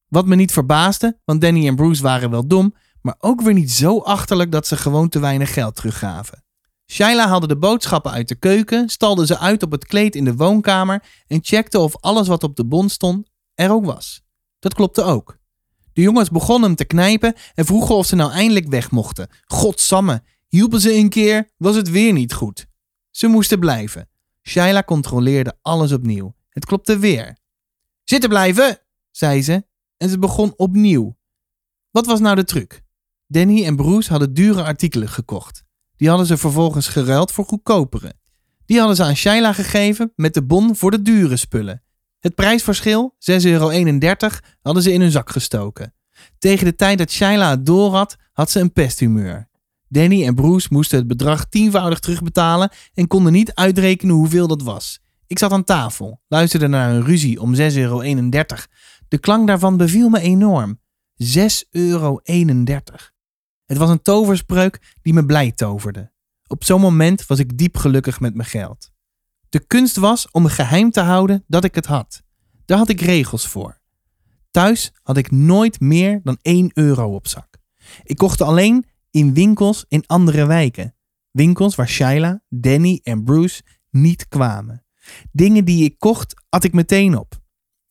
Wat 0.08 0.26
me 0.26 0.34
niet 0.34 0.52
verbaasde, 0.52 1.20
want 1.24 1.40
Danny 1.40 1.66
en 1.66 1.76
Bruce 1.76 2.02
waren 2.02 2.30
wel 2.30 2.46
dom, 2.46 2.74
maar 3.00 3.14
ook 3.18 3.40
weer 3.40 3.54
niet 3.54 3.70
zo 3.70 3.98
achterlijk 3.98 4.52
dat 4.52 4.66
ze 4.66 4.76
gewoon 4.76 5.08
te 5.08 5.18
weinig 5.18 5.52
geld 5.52 5.74
teruggaven. 5.74 6.44
Shaila 6.90 7.28
haalde 7.28 7.46
de 7.46 7.56
boodschappen 7.56 8.12
uit 8.12 8.28
de 8.28 8.34
keuken, 8.34 8.88
stalde 8.88 9.26
ze 9.26 9.38
uit 9.38 9.62
op 9.62 9.70
het 9.70 9.86
kleed 9.86 10.14
in 10.14 10.24
de 10.24 10.36
woonkamer 10.36 11.02
en 11.26 11.38
checkte 11.42 11.78
of 11.78 11.96
alles 12.00 12.28
wat 12.28 12.42
op 12.42 12.56
de 12.56 12.64
bon 12.64 12.88
stond 12.88 13.30
er 13.54 13.70
ook 13.70 13.84
was. 13.84 14.22
Dat 14.58 14.74
klopte 14.74 15.02
ook. 15.02 15.38
De 15.92 16.02
jongens 16.02 16.30
begonnen 16.30 16.68
hem 16.68 16.76
te 16.76 16.84
knijpen 16.84 17.34
en 17.54 17.64
vroegen 17.64 17.94
of 17.94 18.06
ze 18.06 18.16
nou 18.16 18.32
eindelijk 18.32 18.68
weg 18.68 18.90
mochten. 18.90 19.28
Godsamme, 19.44 20.22
hielpen 20.48 20.80
ze 20.80 20.94
een 20.94 21.08
keer, 21.08 21.50
was 21.56 21.76
het 21.76 21.90
weer 21.90 22.12
niet 22.12 22.32
goed. 22.32 22.66
Ze 23.16 23.26
moesten 23.26 23.58
blijven. 23.58 24.08
Shaila 24.42 24.82
controleerde 24.82 25.58
alles 25.62 25.92
opnieuw. 25.92 26.34
Het 26.48 26.64
klopte 26.64 26.98
weer. 26.98 27.36
Zitten 28.04 28.28
blijven, 28.28 28.78
zei 29.10 29.42
ze 29.42 29.66
en 29.96 30.08
ze 30.08 30.18
begon 30.18 30.54
opnieuw. 30.56 31.16
Wat 31.90 32.06
was 32.06 32.20
nou 32.20 32.36
de 32.36 32.44
truc? 32.44 32.82
Danny 33.26 33.64
en 33.64 33.76
Bruce 33.76 34.10
hadden 34.10 34.34
dure 34.34 34.62
artikelen 34.62 35.08
gekocht. 35.08 35.64
Die 35.96 36.08
hadden 36.08 36.26
ze 36.26 36.36
vervolgens 36.36 36.88
geruild 36.88 37.32
voor 37.32 37.44
goedkopere. 37.44 38.12
Die 38.66 38.78
hadden 38.78 38.96
ze 38.96 39.04
aan 39.04 39.16
Shaila 39.16 39.52
gegeven 39.52 40.12
met 40.16 40.34
de 40.34 40.42
bon 40.42 40.76
voor 40.76 40.90
de 40.90 41.02
dure 41.02 41.36
spullen. 41.36 41.82
Het 42.18 42.34
prijsverschil, 42.34 43.14
6,31 43.18 43.44
euro, 43.44 43.70
hadden 44.62 44.82
ze 44.82 44.92
in 44.92 45.00
hun 45.00 45.10
zak 45.10 45.30
gestoken. 45.30 45.94
Tegen 46.38 46.64
de 46.64 46.74
tijd 46.74 46.98
dat 46.98 47.10
Shaila 47.10 47.50
het 47.50 47.66
door 47.66 47.94
had, 47.94 48.16
had 48.32 48.50
ze 48.50 48.60
een 48.60 48.72
pesthumeur. 48.72 49.45
Danny 49.88 50.26
en 50.26 50.34
Bruce 50.34 50.68
moesten 50.70 50.98
het 50.98 51.06
bedrag 51.06 51.48
tienvoudig 51.48 51.98
terugbetalen 51.98 52.70
en 52.94 53.06
konden 53.06 53.32
niet 53.32 53.54
uitrekenen 53.54 54.14
hoeveel 54.14 54.46
dat 54.46 54.62
was. 54.62 55.00
Ik 55.26 55.38
zat 55.38 55.52
aan 55.52 55.64
tafel, 55.64 56.20
luisterde 56.28 56.66
naar 56.66 56.90
een 56.90 57.04
ruzie 57.04 57.40
om 57.40 57.54
6,31 57.54 57.60
euro. 57.74 58.02
De 59.08 59.18
klank 59.20 59.46
daarvan 59.46 59.76
beviel 59.76 60.08
me 60.08 60.20
enorm. 60.20 60.80
6,31 61.24 61.68
euro. 61.70 62.20
Het 63.66 63.76
was 63.76 63.90
een 63.90 64.02
toverspreuk 64.02 64.94
die 65.02 65.12
me 65.12 65.26
blij 65.26 65.52
toverde. 65.52 66.12
Op 66.46 66.64
zo'n 66.64 66.80
moment 66.80 67.26
was 67.26 67.38
ik 67.38 67.58
diep 67.58 67.76
gelukkig 67.76 68.20
met 68.20 68.34
mijn 68.34 68.48
geld. 68.48 68.90
De 69.48 69.66
kunst 69.66 69.96
was 69.96 70.30
om 70.30 70.46
geheim 70.46 70.90
te 70.90 71.00
houden 71.00 71.44
dat 71.46 71.64
ik 71.64 71.74
het 71.74 71.86
had. 71.86 72.22
Daar 72.64 72.78
had 72.78 72.88
ik 72.88 73.00
regels 73.00 73.46
voor. 73.46 73.80
Thuis 74.50 74.92
had 75.02 75.16
ik 75.16 75.30
nooit 75.30 75.80
meer 75.80 76.20
dan 76.22 76.38
1 76.42 76.70
euro 76.74 77.14
op 77.14 77.28
zak. 77.28 77.58
Ik 78.02 78.16
kocht 78.16 78.40
alleen 78.40 78.84
in 79.16 79.34
winkels 79.34 79.84
in 79.88 80.06
andere 80.06 80.46
wijken. 80.46 80.94
Winkels 81.30 81.74
waar 81.74 81.88
Shaila, 81.88 82.42
Danny 82.48 83.00
en 83.02 83.24
Bruce 83.24 83.62
niet 83.90 84.28
kwamen. 84.28 84.84
Dingen 85.32 85.64
die 85.64 85.84
ik 85.84 85.98
kocht, 85.98 86.44
at 86.48 86.64
ik 86.64 86.72
meteen 86.72 87.18
op. 87.18 87.38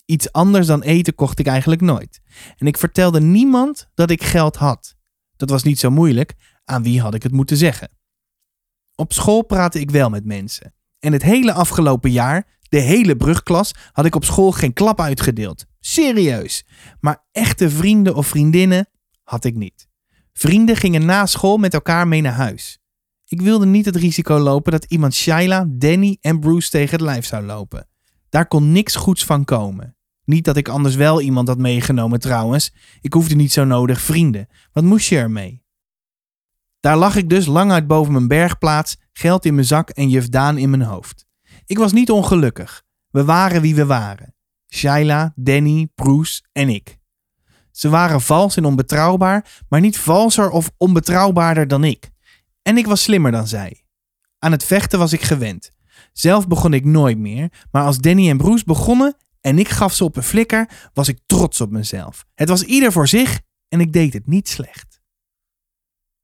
Iets 0.05 0.31
anders 0.31 0.67
dan 0.67 0.81
eten 0.81 1.15
kocht 1.15 1.39
ik 1.39 1.47
eigenlijk 1.47 1.81
nooit. 1.81 2.21
En 2.57 2.67
ik 2.67 2.77
vertelde 2.77 3.21
niemand 3.21 3.89
dat 3.93 4.09
ik 4.09 4.23
geld 4.23 4.55
had. 4.55 4.95
Dat 5.35 5.49
was 5.49 5.63
niet 5.63 5.79
zo 5.79 5.89
moeilijk. 5.89 6.33
Aan 6.63 6.83
wie 6.83 7.01
had 7.01 7.13
ik 7.13 7.23
het 7.23 7.31
moeten 7.31 7.57
zeggen? 7.57 7.89
Op 8.95 9.13
school 9.13 9.41
praatte 9.41 9.79
ik 9.79 9.91
wel 9.91 10.09
met 10.09 10.25
mensen. 10.25 10.73
En 10.99 11.13
het 11.13 11.23
hele 11.23 11.53
afgelopen 11.53 12.11
jaar, 12.11 12.57
de 12.69 12.79
hele 12.79 13.15
brugklas, 13.15 13.73
had 13.91 14.05
ik 14.05 14.15
op 14.15 14.25
school 14.25 14.51
geen 14.51 14.73
klap 14.73 15.01
uitgedeeld. 15.01 15.65
Serieus. 15.79 16.65
Maar 16.99 17.25
echte 17.31 17.69
vrienden 17.69 18.15
of 18.15 18.27
vriendinnen 18.27 18.89
had 19.23 19.43
ik 19.43 19.55
niet. 19.55 19.88
Vrienden 20.39 20.75
gingen 20.75 21.05
na 21.05 21.25
school 21.25 21.57
met 21.57 21.73
elkaar 21.73 22.07
mee 22.07 22.21
naar 22.21 22.33
huis. 22.33 22.79
Ik 23.25 23.41
wilde 23.41 23.65
niet 23.65 23.85
het 23.85 23.95
risico 23.95 24.37
lopen 24.37 24.71
dat 24.71 24.85
iemand 24.85 25.13
Shaila, 25.13 25.65
Danny 25.67 26.17
en 26.21 26.39
Bruce 26.39 26.69
tegen 26.69 26.91
het 26.91 27.01
lijf 27.01 27.25
zou 27.25 27.45
lopen. 27.45 27.87
Daar 28.29 28.47
kon 28.47 28.71
niks 28.71 28.95
goeds 28.95 29.25
van 29.25 29.43
komen. 29.45 29.97
Niet 30.23 30.45
dat 30.45 30.57
ik 30.57 30.67
anders 30.67 30.95
wel 30.95 31.21
iemand 31.21 31.47
had 31.47 31.57
meegenomen 31.57 32.19
trouwens. 32.19 32.73
Ik 33.01 33.13
hoefde 33.13 33.35
niet 33.35 33.51
zo 33.51 33.63
nodig 33.63 34.01
vrienden. 34.01 34.47
Wat 34.71 34.83
moest 34.83 35.07
je 35.07 35.17
ermee? 35.17 35.63
Daar 36.79 36.97
lag 36.97 37.15
ik 37.15 37.29
dus 37.29 37.45
lang 37.45 37.71
uit 37.71 37.87
boven 37.87 38.13
mijn 38.13 38.27
bergplaats, 38.27 38.97
geld 39.13 39.45
in 39.45 39.53
mijn 39.55 39.67
zak 39.67 39.89
en 39.89 40.09
juf 40.09 40.29
Daan 40.29 40.57
in 40.57 40.69
mijn 40.69 40.81
hoofd. 40.81 41.25
Ik 41.65 41.77
was 41.77 41.93
niet 41.93 42.11
ongelukkig. 42.11 42.83
We 43.09 43.23
waren 43.23 43.61
wie 43.61 43.75
we 43.75 43.85
waren. 43.85 44.35
Shaila, 44.73 45.33
Danny, 45.35 45.87
Bruce 45.95 46.43
en 46.51 46.69
ik. 46.69 46.97
Ze 47.75 47.89
waren 47.89 48.21
vals 48.21 48.55
en 48.55 48.65
onbetrouwbaar, 48.65 49.63
maar 49.69 49.79
niet 49.79 49.97
valser 49.97 50.49
of 50.49 50.71
onbetrouwbaarder 50.77 51.67
dan 51.67 51.83
ik. 51.83 52.09
En 52.61 52.77
ik 52.77 52.85
was 52.85 53.03
slimmer 53.03 53.31
dan 53.31 53.47
zij. 53.47 53.83
Aan 54.39 54.51
het 54.51 54.63
vechten 54.63 54.99
was 54.99 55.13
ik 55.13 55.21
gewend. 55.21 55.71
Zelf 56.13 56.47
begon 56.47 56.73
ik 56.73 56.85
nooit 56.85 57.17
meer, 57.17 57.51
maar 57.71 57.83
als 57.83 57.97
Danny 57.97 58.29
en 58.29 58.38
Bruce 58.38 58.63
begonnen 58.65 59.17
en 59.41 59.59
ik 59.59 59.69
gaf 59.69 59.93
ze 59.93 60.03
op 60.03 60.15
een 60.15 60.23
flikker, 60.23 60.89
was 60.93 61.07
ik 61.07 61.19
trots 61.25 61.61
op 61.61 61.71
mezelf. 61.71 62.25
Het 62.33 62.49
was 62.49 62.63
ieder 62.63 62.91
voor 62.91 63.07
zich 63.07 63.41
en 63.67 63.79
ik 63.79 63.93
deed 63.93 64.13
het 64.13 64.27
niet 64.27 64.49
slecht. 64.49 65.01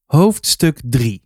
Hoofdstuk 0.05 0.81
3 0.83 1.23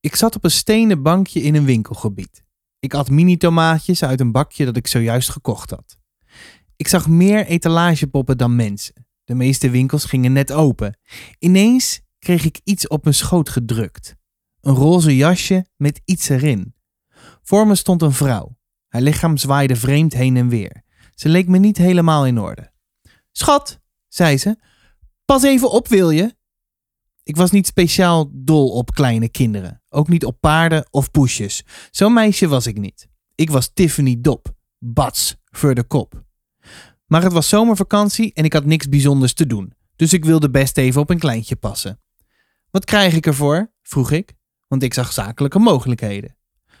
Ik 0.00 0.16
zat 0.16 0.36
op 0.36 0.44
een 0.44 0.50
stenen 0.50 1.02
bankje 1.02 1.42
in 1.42 1.54
een 1.54 1.64
winkelgebied. 1.64 2.44
Ik 2.78 2.94
at 2.94 3.10
mini-tomaatjes 3.10 4.02
uit 4.02 4.20
een 4.20 4.32
bakje 4.32 4.64
dat 4.64 4.76
ik 4.76 4.86
zojuist 4.86 5.30
gekocht 5.30 5.70
had. 5.70 5.98
Ik 6.76 6.88
zag 6.88 7.08
meer 7.08 7.46
etalagepoppen 7.46 8.38
dan 8.38 8.56
mensen. 8.56 9.06
De 9.24 9.34
meeste 9.34 9.70
winkels 9.70 10.04
gingen 10.04 10.32
net 10.32 10.52
open. 10.52 10.98
Ineens 11.38 12.00
kreeg 12.18 12.44
ik 12.44 12.60
iets 12.64 12.88
op 12.88 13.02
mijn 13.02 13.14
schoot 13.14 13.48
gedrukt. 13.48 14.14
Een 14.60 14.74
roze 14.74 15.16
jasje 15.16 15.66
met 15.76 16.00
iets 16.04 16.28
erin. 16.28 16.74
Voor 17.42 17.66
me 17.66 17.74
stond 17.74 18.02
een 18.02 18.12
vrouw. 18.12 18.58
Haar 18.88 19.02
lichaam 19.02 19.36
zwaaide 19.36 19.76
vreemd 19.76 20.12
heen 20.12 20.36
en 20.36 20.48
weer. 20.48 20.82
Ze 21.14 21.28
leek 21.28 21.48
me 21.48 21.58
niet 21.58 21.76
helemaal 21.76 22.26
in 22.26 22.38
orde. 22.38 22.72
Schat, 23.32 23.80
zei 24.08 24.38
ze, 24.38 24.56
pas 25.24 25.42
even 25.42 25.70
op 25.70 25.88
wil 25.88 26.10
je? 26.10 26.36
Ik 27.22 27.36
was 27.36 27.50
niet 27.50 27.66
speciaal 27.66 28.30
dol 28.32 28.68
op 28.68 28.90
kleine 28.90 29.28
kinderen. 29.28 29.82
Ook 29.88 30.08
niet 30.08 30.24
op 30.24 30.40
paarden 30.40 30.86
of 30.90 31.10
poesjes. 31.10 31.64
Zo'n 31.90 32.12
meisje 32.12 32.48
was 32.48 32.66
ik 32.66 32.78
niet. 32.78 33.08
Ik 33.34 33.50
was 33.50 33.70
Tiffany 33.74 34.16
Dop. 34.20 34.54
Bats 34.78 35.36
voor 35.44 35.74
de 35.74 35.82
kop. 35.82 36.25
Maar 37.06 37.22
het 37.22 37.32
was 37.32 37.48
zomervakantie 37.48 38.32
en 38.32 38.44
ik 38.44 38.52
had 38.52 38.64
niks 38.64 38.88
bijzonders 38.88 39.32
te 39.32 39.46
doen. 39.46 39.72
Dus 39.96 40.12
ik 40.12 40.24
wilde 40.24 40.50
best 40.50 40.76
even 40.76 41.00
op 41.00 41.10
een 41.10 41.18
kleintje 41.18 41.56
passen. 41.56 42.00
Wat 42.70 42.84
krijg 42.84 43.14
ik 43.14 43.26
ervoor? 43.26 43.72
vroeg 43.82 44.10
ik, 44.10 44.34
want 44.66 44.82
ik 44.82 44.94
zag 44.94 45.12
zakelijke 45.12 45.58
mogelijkheden. 45.58 46.36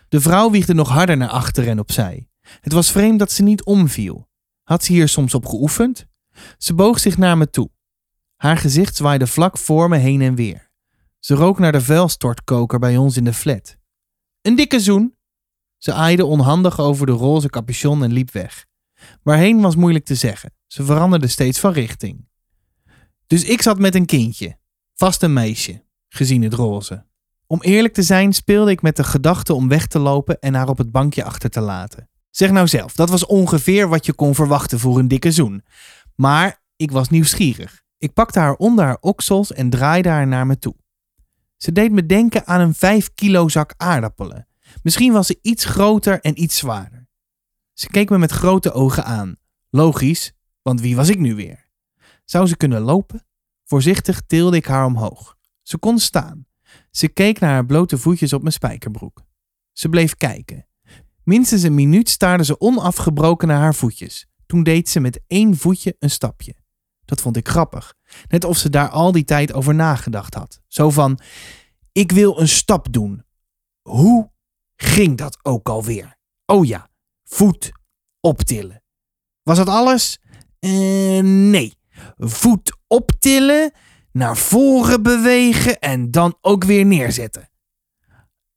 De 0.08 0.20
vrouw 0.20 0.50
wiegde 0.50 0.74
nog 0.74 0.88
harder 0.88 1.16
naar 1.16 1.28
achter 1.28 1.68
en 1.68 1.78
opzij. 1.78 2.28
Het 2.60 2.72
was 2.72 2.90
vreemd 2.90 3.18
dat 3.18 3.32
ze 3.32 3.42
niet 3.42 3.64
omviel. 3.64 4.28
Had 4.62 4.84
ze 4.84 4.92
hier 4.92 5.08
soms 5.08 5.34
op 5.34 5.46
geoefend? 5.46 6.06
Ze 6.58 6.74
boog 6.74 6.98
zich 6.98 7.18
naar 7.18 7.38
me 7.38 7.50
toe. 7.50 7.70
Haar 8.36 8.56
gezicht 8.56 8.96
zwaaide 8.96 9.26
vlak 9.26 9.58
voor 9.58 9.88
me 9.88 9.96
heen 9.96 10.22
en 10.22 10.34
weer. 10.34 10.70
Ze 11.18 11.34
rook 11.34 11.58
naar 11.58 11.72
de 11.72 11.80
vuilstortkoker 11.80 12.78
bij 12.78 12.96
ons 12.96 13.16
in 13.16 13.24
de 13.24 13.32
flat. 13.32 13.76
Een 14.42 14.54
dikke 14.54 14.80
zoen. 14.80 15.14
Ze 15.76 15.92
aaide 15.92 16.24
onhandig 16.24 16.80
over 16.80 17.06
de 17.06 17.12
roze 17.12 17.48
capuchon 17.48 18.02
en 18.02 18.12
liep 18.12 18.30
weg. 18.30 18.66
Waarheen 19.22 19.60
was 19.60 19.76
moeilijk 19.76 20.04
te 20.04 20.14
zeggen. 20.14 20.52
Ze 20.66 20.84
veranderde 20.84 21.26
steeds 21.26 21.58
van 21.58 21.72
richting. 21.72 22.28
Dus 23.26 23.44
ik 23.44 23.62
zat 23.62 23.78
met 23.78 23.94
een 23.94 24.06
kindje. 24.06 24.58
Vast 24.94 25.22
een 25.22 25.32
meisje, 25.32 25.84
gezien 26.08 26.42
het 26.42 26.54
roze. 26.54 27.06
Om 27.46 27.62
eerlijk 27.62 27.94
te 27.94 28.02
zijn 28.02 28.32
speelde 28.32 28.70
ik 28.70 28.82
met 28.82 28.96
de 28.96 29.04
gedachte 29.04 29.54
om 29.54 29.68
weg 29.68 29.86
te 29.86 29.98
lopen 29.98 30.40
en 30.40 30.54
haar 30.54 30.68
op 30.68 30.78
het 30.78 30.90
bankje 30.90 31.24
achter 31.24 31.50
te 31.50 31.60
laten. 31.60 32.08
Zeg 32.30 32.50
nou 32.50 32.66
zelf, 32.66 32.94
dat 32.94 33.10
was 33.10 33.26
ongeveer 33.26 33.88
wat 33.88 34.06
je 34.06 34.12
kon 34.12 34.34
verwachten 34.34 34.78
voor 34.78 34.98
een 34.98 35.08
dikke 35.08 35.30
zoen. 35.30 35.64
Maar 36.14 36.62
ik 36.76 36.90
was 36.90 37.08
nieuwsgierig. 37.08 37.82
Ik 37.98 38.12
pakte 38.12 38.38
haar 38.38 38.54
onder 38.54 38.84
haar 38.84 38.98
oksels 39.00 39.52
en 39.52 39.70
draaide 39.70 40.08
haar 40.08 40.26
naar 40.26 40.46
me 40.46 40.58
toe. 40.58 40.74
Ze 41.56 41.72
deed 41.72 41.92
me 41.92 42.06
denken 42.06 42.46
aan 42.46 42.60
een 42.60 42.74
5 42.74 43.14
kilo 43.14 43.48
zak 43.48 43.74
aardappelen. 43.76 44.48
Misschien 44.82 45.12
was 45.12 45.26
ze 45.26 45.38
iets 45.42 45.64
groter 45.64 46.20
en 46.20 46.42
iets 46.42 46.56
zwaarder. 46.56 47.05
Ze 47.78 47.88
keek 47.88 48.10
me 48.10 48.18
met 48.18 48.32
grote 48.32 48.72
ogen 48.72 49.04
aan. 49.04 49.36
Logisch, 49.70 50.32
want 50.62 50.80
wie 50.80 50.96
was 50.96 51.08
ik 51.08 51.18
nu 51.18 51.34
weer? 51.34 51.68
Zou 52.24 52.46
ze 52.46 52.56
kunnen 52.56 52.80
lopen? 52.80 53.26
Voorzichtig 53.64 54.22
tilde 54.26 54.56
ik 54.56 54.66
haar 54.66 54.84
omhoog. 54.84 55.36
Ze 55.62 55.78
kon 55.78 55.98
staan. 55.98 56.46
Ze 56.90 57.08
keek 57.08 57.40
naar 57.40 57.50
haar 57.50 57.66
blote 57.66 57.98
voetjes 57.98 58.32
op 58.32 58.40
mijn 58.40 58.52
spijkerbroek. 58.52 59.22
Ze 59.72 59.88
bleef 59.88 60.14
kijken. 60.14 60.66
Minstens 61.22 61.62
een 61.62 61.74
minuut 61.74 62.08
staarde 62.08 62.44
ze 62.44 62.60
onafgebroken 62.60 63.48
naar 63.48 63.60
haar 63.60 63.74
voetjes. 63.74 64.26
Toen 64.46 64.62
deed 64.62 64.88
ze 64.88 65.00
met 65.00 65.20
één 65.26 65.56
voetje 65.56 65.96
een 65.98 66.10
stapje. 66.10 66.54
Dat 67.04 67.20
vond 67.20 67.36
ik 67.36 67.48
grappig. 67.48 67.94
Net 68.28 68.44
of 68.44 68.56
ze 68.56 68.70
daar 68.70 68.88
al 68.88 69.12
die 69.12 69.24
tijd 69.24 69.52
over 69.52 69.74
nagedacht 69.74 70.34
had. 70.34 70.60
Zo 70.66 70.90
van: 70.90 71.18
Ik 71.92 72.12
wil 72.12 72.40
een 72.40 72.48
stap 72.48 72.92
doen. 72.92 73.24
Hoe 73.82 74.30
ging 74.76 75.16
dat 75.16 75.38
ook 75.42 75.68
alweer? 75.68 76.16
Oh 76.46 76.66
ja, 76.66 76.90
voet 77.26 77.72
optillen. 78.20 78.82
Was 79.42 79.56
dat 79.56 79.68
alles? 79.68 80.18
Uh, 80.60 81.22
nee. 81.22 81.74
Voet 82.16 82.76
optillen, 82.86 83.72
naar 84.12 84.36
voren 84.36 85.02
bewegen 85.02 85.78
en 85.78 86.10
dan 86.10 86.38
ook 86.40 86.64
weer 86.64 86.86
neerzetten. 86.86 87.50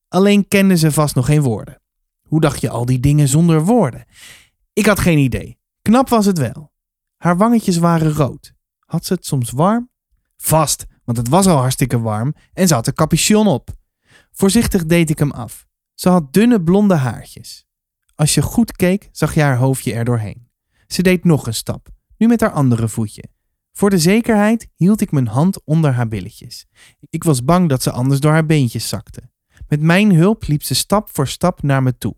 Alleen 0.07 0.47
kende 0.47 0.77
ze 0.77 0.91
vast 0.91 1.15
nog 1.15 1.25
geen 1.25 1.41
woorden. 1.41 1.81
Hoe 2.21 2.41
dacht 2.41 2.61
je 2.61 2.69
al 2.69 2.85
die 2.85 2.99
dingen 2.99 3.27
zonder 3.27 3.65
woorden? 3.65 4.05
Ik 4.73 4.85
had 4.85 4.99
geen 4.99 5.17
idee. 5.17 5.59
Knap 5.81 6.09
was 6.09 6.25
het 6.25 6.37
wel. 6.37 6.71
Haar 7.17 7.37
wangetjes 7.37 7.77
waren 7.77 8.13
rood. 8.13 8.53
Had 8.85 9.05
ze 9.05 9.13
het 9.13 9.25
soms 9.25 9.51
warm? 9.51 9.89
Vast, 10.37 10.85
want 11.03 11.17
het 11.17 11.27
was 11.27 11.47
al 11.47 11.57
hartstikke 11.57 11.99
warm 11.99 12.35
en 12.53 12.67
ze 12.67 12.73
had 12.73 12.87
een 12.87 12.93
capuchon 12.93 13.47
op. 13.47 13.69
Voorzichtig 14.31 14.85
deed 14.85 15.09
ik 15.09 15.19
hem 15.19 15.31
af. 15.31 15.67
Ze 15.93 16.09
had 16.09 16.33
dunne 16.33 16.63
blonde 16.63 16.95
haartjes. 16.95 17.67
Als 18.19 18.33
je 18.33 18.41
goed 18.41 18.71
keek, 18.71 19.09
zag 19.11 19.33
je 19.33 19.41
haar 19.41 19.57
hoofdje 19.57 19.93
er 19.93 20.05
doorheen. 20.05 20.49
Ze 20.87 21.01
deed 21.01 21.23
nog 21.23 21.47
een 21.47 21.53
stap, 21.53 21.89
nu 22.17 22.27
met 22.27 22.41
haar 22.41 22.51
andere 22.51 22.87
voetje. 22.87 23.23
Voor 23.71 23.89
de 23.89 23.97
zekerheid 23.97 24.67
hield 24.75 25.01
ik 25.01 25.11
mijn 25.11 25.27
hand 25.27 25.63
onder 25.63 25.93
haar 25.93 26.07
billetjes. 26.07 26.65
Ik 27.09 27.23
was 27.23 27.43
bang 27.43 27.69
dat 27.69 27.83
ze 27.83 27.91
anders 27.91 28.19
door 28.19 28.31
haar 28.31 28.45
beentjes 28.45 28.89
zakte. 28.89 29.29
Met 29.67 29.81
mijn 29.81 30.15
hulp 30.15 30.47
liep 30.47 30.63
ze 30.63 30.75
stap 30.75 31.09
voor 31.09 31.27
stap 31.27 31.61
naar 31.61 31.83
me 31.83 31.97
toe. 31.97 32.15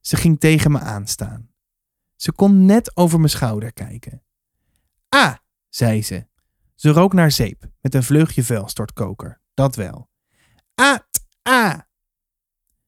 Ze 0.00 0.16
ging 0.16 0.40
tegen 0.40 0.70
me 0.70 0.78
aanstaan. 0.78 1.50
Ze 2.16 2.32
kon 2.32 2.64
net 2.64 2.96
over 2.96 3.18
mijn 3.18 3.30
schouder 3.30 3.72
kijken. 3.72 4.22
Ah, 5.08 5.34
zei 5.68 6.02
ze. 6.02 6.26
Ze 6.74 6.90
rook 6.90 7.12
naar 7.12 7.30
zeep 7.30 7.70
met 7.80 7.94
een 7.94 8.02
vleugje 8.02 8.44
vuilstortkoker. 8.44 9.40
Dat 9.54 9.76
wel. 9.76 10.10
Ah, 10.74 10.98
ah. 11.42 11.78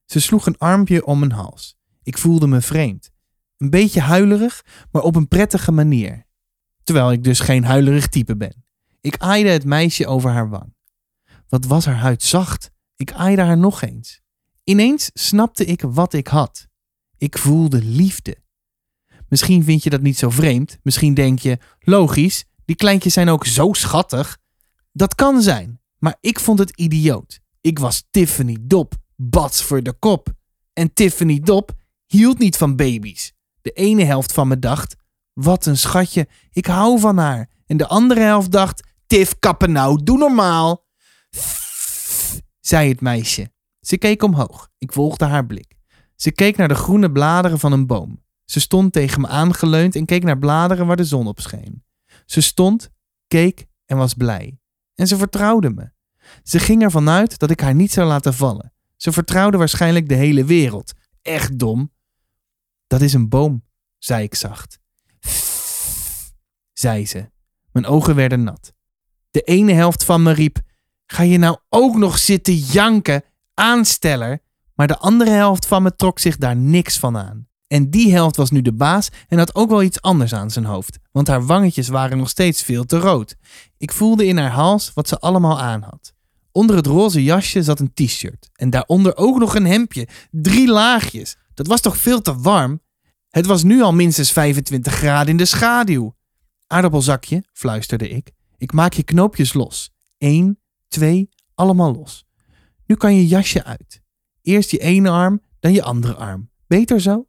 Ze 0.05 0.19
sloeg 0.19 0.45
een 0.45 0.57
armpje 0.57 1.05
om 1.05 1.19
mijn 1.19 1.31
hals. 1.31 1.79
Ik 2.03 2.17
voelde 2.17 2.47
me 2.47 2.61
vreemd. 2.61 3.11
Een 3.57 3.69
beetje 3.69 4.01
huilerig, 4.01 4.65
maar 4.91 5.01
op 5.01 5.15
een 5.15 5.27
prettige 5.27 5.71
manier. 5.71 6.25
Terwijl 6.83 7.11
ik 7.11 7.23
dus 7.23 7.39
geen 7.39 7.63
huilerig 7.63 8.07
type 8.07 8.37
ben. 8.37 8.65
Ik 9.01 9.17
aaide 9.17 9.49
het 9.49 9.65
meisje 9.65 10.07
over 10.07 10.29
haar 10.29 10.49
wang. 10.49 10.75
Wat 11.47 11.65
was 11.65 11.85
haar 11.85 11.95
huid 11.95 12.23
zacht. 12.23 12.71
Ik 12.95 13.13
aaide 13.13 13.41
haar 13.41 13.57
nog 13.57 13.81
eens. 13.81 14.21
Ineens 14.63 15.09
snapte 15.13 15.65
ik 15.65 15.81
wat 15.81 16.13
ik 16.13 16.27
had. 16.27 16.67
Ik 17.17 17.37
voelde 17.37 17.83
liefde. 17.83 18.37
Misschien 19.27 19.63
vind 19.63 19.83
je 19.83 19.89
dat 19.89 20.01
niet 20.01 20.17
zo 20.17 20.29
vreemd. 20.29 20.77
Misschien 20.83 21.13
denk 21.13 21.39
je, 21.39 21.57
logisch, 21.79 22.45
die 22.65 22.75
kleintjes 22.75 23.13
zijn 23.13 23.29
ook 23.29 23.45
zo 23.45 23.73
schattig. 23.73 24.37
Dat 24.91 25.15
kan 25.15 25.41
zijn, 25.41 25.81
maar 25.97 26.17
ik 26.19 26.39
vond 26.39 26.59
het 26.59 26.77
idioot. 26.77 27.39
Ik 27.61 27.79
was 27.79 28.03
Tiffany 28.09 28.57
Dop, 28.61 28.93
bats 29.15 29.63
voor 29.63 29.83
de 29.83 29.93
kop. 29.93 30.33
En 30.73 30.93
Tiffany 30.93 31.39
Dop 31.39 31.71
hield 32.11 32.39
niet 32.39 32.57
van 32.57 32.75
baby's. 32.75 33.33
De 33.61 33.71
ene 33.71 34.03
helft 34.03 34.31
van 34.31 34.47
me 34.47 34.59
dacht, 34.59 34.95
wat 35.33 35.65
een 35.65 35.77
schatje, 35.77 36.27
ik 36.51 36.65
hou 36.65 36.99
van 36.99 37.17
haar. 37.17 37.49
En 37.65 37.77
de 37.77 37.87
andere 37.87 38.21
helft 38.21 38.51
dacht, 38.51 38.83
Tiff, 39.07 39.39
kappen 39.39 39.71
nou, 39.71 40.03
doe 40.03 40.17
normaal. 40.17 40.85
zei 42.59 42.89
het 42.89 43.01
meisje. 43.01 43.51
Ze 43.79 43.97
keek 43.97 44.23
omhoog. 44.23 44.69
Ik 44.77 44.91
volgde 44.91 45.25
haar 45.25 45.45
blik. 45.45 45.75
Ze 46.15 46.31
keek 46.31 46.57
naar 46.57 46.67
de 46.67 46.75
groene 46.75 47.11
bladeren 47.11 47.59
van 47.59 47.71
een 47.71 47.87
boom. 47.87 48.23
Ze 48.45 48.59
stond 48.59 48.93
tegen 48.93 49.21
me 49.21 49.27
aangeleund 49.27 49.95
en 49.95 50.05
keek 50.05 50.23
naar 50.23 50.39
bladeren 50.39 50.87
waar 50.87 50.95
de 50.95 51.03
zon 51.03 51.27
op 51.27 51.39
scheen. 51.39 51.83
Ze 52.25 52.41
stond, 52.41 52.89
keek 53.27 53.65
en 53.85 53.97
was 53.97 54.13
blij. 54.13 54.59
En 54.95 55.07
ze 55.07 55.17
vertrouwde 55.17 55.69
me. 55.69 55.91
Ze 56.43 56.59
ging 56.59 56.81
ervan 56.81 57.09
uit 57.09 57.39
dat 57.39 57.51
ik 57.51 57.59
haar 57.59 57.75
niet 57.75 57.91
zou 57.91 58.07
laten 58.07 58.33
vallen. 58.33 58.73
Ze 58.95 59.11
vertrouwde 59.11 59.57
waarschijnlijk 59.57 60.09
de 60.09 60.15
hele 60.15 60.45
wereld. 60.45 60.93
Echt 61.21 61.59
dom. 61.59 61.91
Dat 62.91 63.01
is 63.01 63.13
een 63.13 63.29
boom, 63.29 63.63
zei 63.97 64.23
ik 64.23 64.35
zacht. 64.35 64.79
zei 66.73 67.05
ze. 67.05 67.29
Mijn 67.71 67.85
ogen 67.85 68.15
werden 68.15 68.43
nat. 68.43 68.73
De 69.29 69.41
ene 69.41 69.73
helft 69.73 70.03
van 70.03 70.23
me 70.23 70.31
riep: 70.31 70.59
Ga 71.05 71.23
je 71.23 71.37
nou 71.37 71.57
ook 71.69 71.95
nog 71.95 72.17
zitten 72.17 72.53
janken, 72.53 73.23
aansteller? 73.53 74.39
Maar 74.73 74.87
de 74.87 74.97
andere 74.97 75.29
helft 75.29 75.65
van 75.65 75.83
me 75.83 75.95
trok 75.95 76.19
zich 76.19 76.37
daar 76.37 76.55
niks 76.55 76.97
van 76.97 77.17
aan. 77.17 77.47
En 77.67 77.89
die 77.89 78.11
helft 78.13 78.35
was 78.35 78.51
nu 78.51 78.61
de 78.61 78.73
baas 78.73 79.09
en 79.27 79.37
had 79.37 79.55
ook 79.55 79.69
wel 79.69 79.83
iets 79.83 80.01
anders 80.01 80.33
aan 80.33 80.51
zijn 80.51 80.65
hoofd, 80.65 80.99
want 81.11 81.27
haar 81.27 81.45
wangetjes 81.45 81.87
waren 81.87 82.17
nog 82.17 82.29
steeds 82.29 82.63
veel 82.63 82.85
te 82.85 82.97
rood. 82.97 83.35
Ik 83.77 83.91
voelde 83.91 84.25
in 84.25 84.37
haar 84.37 84.51
hals 84.51 84.93
wat 84.93 85.07
ze 85.07 85.19
allemaal 85.19 85.59
aan 85.59 85.81
had. 85.81 86.13
Onder 86.51 86.75
het 86.75 86.85
roze 86.85 87.23
jasje 87.23 87.63
zat 87.63 87.79
een 87.79 87.93
t-shirt 87.93 88.49
en 88.53 88.69
daaronder 88.69 89.17
ook 89.17 89.39
nog 89.39 89.55
een 89.55 89.65
hemdje, 89.65 90.07
drie 90.31 90.67
laagjes. 90.67 91.37
Dat 91.53 91.67
was 91.67 91.81
toch 91.81 91.97
veel 91.97 92.21
te 92.21 92.35
warm? 92.35 92.81
Het 93.29 93.45
was 93.45 93.63
nu 93.63 93.81
al 93.81 93.93
minstens 93.93 94.31
25 94.31 94.93
graden 94.93 95.29
in 95.29 95.37
de 95.37 95.45
schaduw. 95.45 96.15
Aardappelzakje, 96.67 97.43
fluisterde 97.53 98.09
ik. 98.09 98.31
Ik 98.57 98.73
maak 98.73 98.93
je 98.93 99.03
knoopjes 99.03 99.53
los. 99.53 99.91
Eén, 100.17 100.59
twee, 100.87 101.29
allemaal 101.55 101.93
los. 101.93 102.25
Nu 102.85 102.95
kan 102.95 103.15
je 103.15 103.27
jasje 103.27 103.63
uit. 103.63 104.01
Eerst 104.41 104.71
je 104.71 104.77
ene 104.77 105.09
arm, 105.09 105.41
dan 105.59 105.73
je 105.73 105.83
andere 105.83 106.15
arm. 106.15 106.49
Beter 106.67 107.01
zo? 107.01 107.27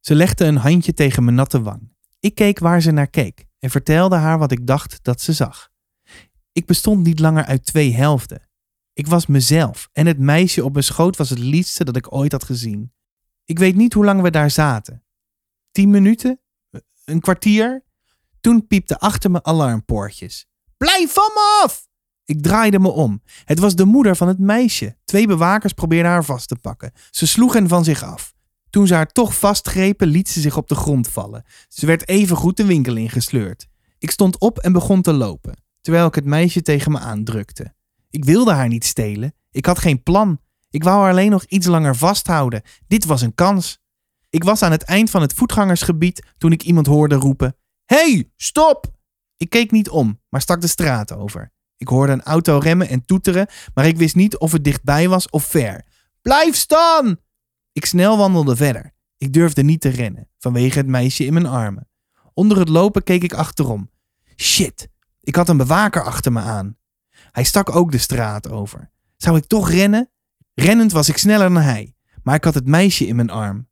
Ze 0.00 0.14
legde 0.14 0.44
een 0.44 0.56
handje 0.56 0.94
tegen 0.94 1.24
mijn 1.24 1.36
natte 1.36 1.62
wang. 1.62 1.92
Ik 2.20 2.34
keek 2.34 2.58
waar 2.58 2.82
ze 2.82 2.90
naar 2.90 3.06
keek 3.06 3.46
en 3.58 3.70
vertelde 3.70 4.16
haar 4.16 4.38
wat 4.38 4.52
ik 4.52 4.66
dacht 4.66 4.98
dat 5.02 5.20
ze 5.20 5.32
zag. 5.32 5.70
Ik 6.52 6.66
bestond 6.66 7.04
niet 7.04 7.18
langer 7.18 7.44
uit 7.44 7.66
twee 7.66 7.94
helften. 7.94 8.48
Ik 8.92 9.06
was 9.06 9.26
mezelf 9.26 9.88
en 9.92 10.06
het 10.06 10.18
meisje 10.18 10.64
op 10.64 10.72
mijn 10.72 10.84
schoot 10.84 11.16
was 11.16 11.30
het 11.30 11.38
liefste 11.38 11.84
dat 11.84 11.96
ik 11.96 12.14
ooit 12.14 12.32
had 12.32 12.44
gezien. 12.44 12.92
Ik 13.44 13.58
weet 13.58 13.74
niet 13.76 13.92
hoe 13.92 14.04
lang 14.04 14.20
we 14.20 14.30
daar 14.30 14.50
zaten. 14.50 15.04
Tien 15.70 15.90
minuten? 15.90 16.40
Een 17.04 17.20
kwartier? 17.20 17.84
Toen 18.40 18.66
piepte 18.66 18.98
achter 18.98 19.30
me 19.30 19.42
alarmpoortjes. 19.42 20.46
Blijf 20.76 21.12
van 21.12 21.30
me 21.34 21.60
af! 21.64 21.86
Ik 22.24 22.42
draaide 22.42 22.78
me 22.78 22.88
om. 22.88 23.22
Het 23.44 23.58
was 23.58 23.74
de 23.74 23.84
moeder 23.84 24.16
van 24.16 24.28
het 24.28 24.38
meisje. 24.38 24.96
Twee 25.04 25.26
bewakers 25.26 25.72
probeerden 25.72 26.10
haar 26.10 26.24
vast 26.24 26.48
te 26.48 26.56
pakken. 26.56 26.92
Ze 27.10 27.26
sloeg 27.26 27.52
hen 27.52 27.68
van 27.68 27.84
zich 27.84 28.02
af. 28.02 28.34
Toen 28.70 28.86
ze 28.86 28.94
haar 28.94 29.12
toch 29.12 29.38
vastgrepen, 29.38 30.08
liet 30.08 30.28
ze 30.28 30.40
zich 30.40 30.56
op 30.56 30.68
de 30.68 30.74
grond 30.74 31.08
vallen. 31.08 31.44
Ze 31.68 31.86
werd 31.86 32.08
evengoed 32.08 32.56
de 32.56 32.64
winkel 32.64 32.96
ingesleurd. 32.96 33.68
Ik 33.98 34.10
stond 34.10 34.38
op 34.38 34.58
en 34.58 34.72
begon 34.72 35.02
te 35.02 35.12
lopen, 35.12 35.62
terwijl 35.80 36.06
ik 36.06 36.14
het 36.14 36.24
meisje 36.24 36.62
tegen 36.62 36.92
me 36.92 36.98
aandrukte. 36.98 37.74
Ik 38.10 38.24
wilde 38.24 38.52
haar 38.52 38.68
niet 38.68 38.84
stelen. 38.84 39.34
Ik 39.50 39.66
had 39.66 39.78
geen 39.78 40.02
plan. 40.02 40.40
Ik 40.74 40.84
wou 40.84 41.00
haar 41.00 41.10
alleen 41.10 41.30
nog 41.30 41.44
iets 41.44 41.66
langer 41.66 41.96
vasthouden. 41.96 42.62
Dit 42.86 43.04
was 43.04 43.22
een 43.22 43.34
kans. 43.34 43.78
Ik 44.30 44.44
was 44.44 44.62
aan 44.62 44.70
het 44.70 44.82
eind 44.82 45.10
van 45.10 45.20
het 45.20 45.34
voetgangersgebied 45.34 46.26
toen 46.38 46.52
ik 46.52 46.62
iemand 46.62 46.86
hoorde 46.86 47.14
roepen: 47.14 47.56
hey, 47.84 48.30
stop! 48.36 48.92
Ik 49.36 49.50
keek 49.50 49.70
niet 49.70 49.88
om, 49.88 50.20
maar 50.28 50.40
stak 50.40 50.60
de 50.60 50.66
straat 50.66 51.12
over. 51.12 51.52
Ik 51.76 51.88
hoorde 51.88 52.12
een 52.12 52.22
auto 52.22 52.58
remmen 52.58 52.88
en 52.88 53.04
toeteren, 53.04 53.46
maar 53.74 53.86
ik 53.86 53.96
wist 53.96 54.14
niet 54.14 54.38
of 54.38 54.52
het 54.52 54.64
dichtbij 54.64 55.08
was 55.08 55.30
of 55.30 55.44
ver. 55.44 55.84
Blijf 56.22 56.56
staan! 56.56 57.16
Ik 57.72 57.86
snel 57.86 58.16
wandelde 58.16 58.56
verder. 58.56 58.94
Ik 59.16 59.32
durfde 59.32 59.62
niet 59.62 59.80
te 59.80 59.88
rennen, 59.88 60.28
vanwege 60.38 60.78
het 60.78 60.86
meisje 60.86 61.24
in 61.24 61.32
mijn 61.32 61.46
armen. 61.46 61.88
Onder 62.32 62.58
het 62.58 62.68
lopen 62.68 63.02
keek 63.02 63.22
ik 63.22 63.34
achterom. 63.34 63.90
Shit, 64.36 64.88
ik 65.20 65.36
had 65.36 65.48
een 65.48 65.56
bewaker 65.56 66.04
achter 66.04 66.32
me 66.32 66.40
aan. 66.40 66.76
Hij 67.32 67.44
stak 67.44 67.76
ook 67.76 67.92
de 67.92 67.98
straat 67.98 68.48
over. 68.48 68.90
Zou 69.16 69.36
ik 69.36 69.44
toch 69.46 69.70
rennen? 69.70 70.08
Rennend 70.54 70.92
was 70.92 71.08
ik 71.08 71.16
sneller 71.16 71.52
dan 71.52 71.62
hij, 71.62 71.94
maar 72.22 72.34
ik 72.34 72.44
had 72.44 72.54
het 72.54 72.66
meisje 72.66 73.06
in 73.06 73.16
mijn 73.16 73.30
arm. 73.30 73.68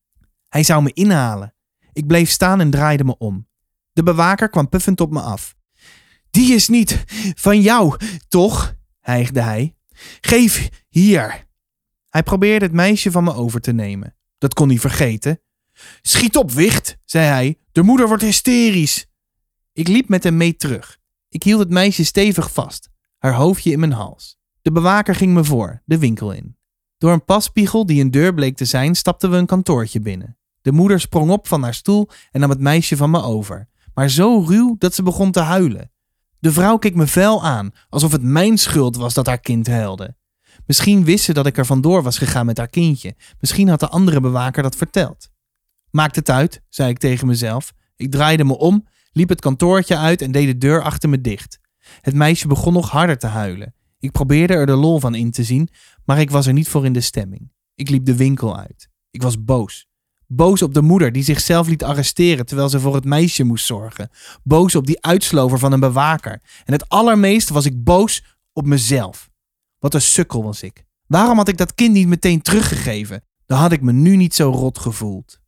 Hij 0.48 0.62
zou 0.62 0.82
me 0.82 0.92
inhalen. 0.92 1.54
Ik 1.92 2.06
bleef 2.06 2.30
staan 2.30 2.60
en 2.60 2.70
draaide 2.70 3.04
me 3.04 3.18
om. 3.18 3.48
De 3.92 4.02
bewaker 4.02 4.48
kwam 4.48 4.68
puffend 4.68 5.00
op 5.00 5.10
me 5.10 5.20
af. 5.20 5.54
Die 6.30 6.54
is 6.54 6.68
niet 6.68 7.04
van 7.34 7.60
jou, 7.60 7.96
toch? 8.28 8.74
hijgde 9.00 9.40
hij. 9.40 9.76
Geef 10.20 10.68
hier. 10.88 11.46
Hij 12.08 12.22
probeerde 12.22 12.64
het 12.64 12.74
meisje 12.74 13.10
van 13.10 13.24
me 13.24 13.34
over 13.34 13.60
te 13.60 13.72
nemen. 13.72 14.16
Dat 14.38 14.54
kon 14.54 14.68
hij 14.68 14.78
vergeten. 14.78 15.40
Schiet 16.02 16.36
op, 16.36 16.50
wicht, 16.50 16.98
zei 17.04 17.26
hij. 17.26 17.58
De 17.72 17.82
moeder 17.82 18.08
wordt 18.08 18.22
hysterisch. 18.22 19.06
Ik 19.72 19.88
liep 19.88 20.08
met 20.08 20.24
hem 20.24 20.36
mee 20.36 20.56
terug. 20.56 20.98
Ik 21.28 21.42
hield 21.42 21.58
het 21.58 21.70
meisje 21.70 22.04
stevig 22.04 22.52
vast, 22.52 22.88
haar 23.18 23.34
hoofdje 23.34 23.70
in 23.70 23.80
mijn 23.80 23.92
hals. 23.92 24.38
De 24.62 24.72
bewaker 24.72 25.14
ging 25.14 25.34
me 25.34 25.44
voor, 25.44 25.82
de 25.84 25.98
winkel 25.98 26.32
in. 26.32 26.56
Door 27.02 27.12
een 27.12 27.24
passpiegel 27.24 27.86
die 27.86 28.00
een 28.00 28.10
deur 28.10 28.34
bleek 28.34 28.56
te 28.56 28.64
zijn, 28.64 28.94
stapten 28.94 29.30
we 29.30 29.36
een 29.36 29.46
kantoortje 29.46 30.00
binnen. 30.00 30.36
De 30.60 30.72
moeder 30.72 31.00
sprong 31.00 31.30
op 31.30 31.48
van 31.48 31.62
haar 31.62 31.74
stoel 31.74 32.08
en 32.30 32.40
nam 32.40 32.50
het 32.50 32.60
meisje 32.60 32.96
van 32.96 33.10
me 33.10 33.22
over, 33.22 33.68
maar 33.94 34.08
zo 34.08 34.44
ruw 34.46 34.76
dat 34.78 34.94
ze 34.94 35.02
begon 35.02 35.30
te 35.32 35.40
huilen. 35.40 35.90
De 36.38 36.52
vrouw 36.52 36.76
keek 36.76 36.94
me 36.94 37.06
vuil 37.06 37.44
aan, 37.44 37.70
alsof 37.88 38.12
het 38.12 38.22
mijn 38.22 38.58
schuld 38.58 38.96
was 38.96 39.14
dat 39.14 39.26
haar 39.26 39.40
kind 39.40 39.66
huilde. 39.66 40.16
Misschien 40.66 41.04
wist 41.04 41.24
ze 41.24 41.32
dat 41.32 41.46
ik 41.46 41.58
er 41.58 41.66
vandoor 41.66 42.02
was 42.02 42.18
gegaan 42.18 42.46
met 42.46 42.58
haar 42.58 42.68
kindje. 42.68 43.14
Misschien 43.40 43.68
had 43.68 43.80
de 43.80 43.88
andere 43.88 44.20
bewaker 44.20 44.62
dat 44.62 44.76
verteld. 44.76 45.28
Maakt 45.90 46.16
het 46.16 46.30
uit, 46.30 46.60
zei 46.68 46.90
ik 46.90 46.98
tegen 46.98 47.26
mezelf. 47.26 47.72
Ik 47.96 48.10
draaide 48.10 48.44
me 48.44 48.58
om, 48.58 48.86
liep 49.12 49.28
het 49.28 49.40
kantoortje 49.40 49.96
uit 49.96 50.22
en 50.22 50.32
deed 50.32 50.46
de 50.46 50.58
deur 50.58 50.82
achter 50.82 51.08
me 51.08 51.20
dicht. 51.20 51.58
Het 52.00 52.14
meisje 52.14 52.46
begon 52.48 52.72
nog 52.72 52.90
harder 52.90 53.18
te 53.18 53.26
huilen. 53.26 53.74
Ik 54.02 54.12
probeerde 54.12 54.54
er 54.54 54.66
de 54.66 54.74
lol 54.74 55.00
van 55.00 55.14
in 55.14 55.30
te 55.30 55.44
zien, 55.44 55.68
maar 56.04 56.20
ik 56.20 56.30
was 56.30 56.46
er 56.46 56.52
niet 56.52 56.68
voor 56.68 56.84
in 56.84 56.92
de 56.92 57.00
stemming. 57.00 57.52
Ik 57.74 57.90
liep 57.90 58.04
de 58.04 58.16
winkel 58.16 58.58
uit. 58.58 58.88
Ik 59.10 59.22
was 59.22 59.44
boos. 59.44 59.86
Boos 60.26 60.62
op 60.62 60.74
de 60.74 60.82
moeder 60.82 61.12
die 61.12 61.22
zichzelf 61.22 61.68
liet 61.68 61.84
arresteren 61.84 62.46
terwijl 62.46 62.68
ze 62.68 62.80
voor 62.80 62.94
het 62.94 63.04
meisje 63.04 63.44
moest 63.44 63.66
zorgen. 63.66 64.10
Boos 64.42 64.74
op 64.74 64.86
die 64.86 65.02
uitslover 65.02 65.58
van 65.58 65.72
een 65.72 65.80
bewaker. 65.80 66.42
En 66.64 66.72
het 66.72 66.88
allermeest 66.88 67.48
was 67.48 67.64
ik 67.64 67.84
boos 67.84 68.24
op 68.52 68.66
mezelf. 68.66 69.30
Wat 69.78 69.94
een 69.94 70.00
sukkel 70.00 70.42
was 70.42 70.62
ik. 70.62 70.84
Waarom 71.06 71.36
had 71.36 71.48
ik 71.48 71.56
dat 71.56 71.74
kind 71.74 71.92
niet 71.92 72.08
meteen 72.08 72.42
teruggegeven? 72.42 73.24
Dan 73.46 73.58
had 73.58 73.72
ik 73.72 73.82
me 73.82 73.92
nu 73.92 74.16
niet 74.16 74.34
zo 74.34 74.50
rot 74.50 74.78
gevoeld. 74.78 75.40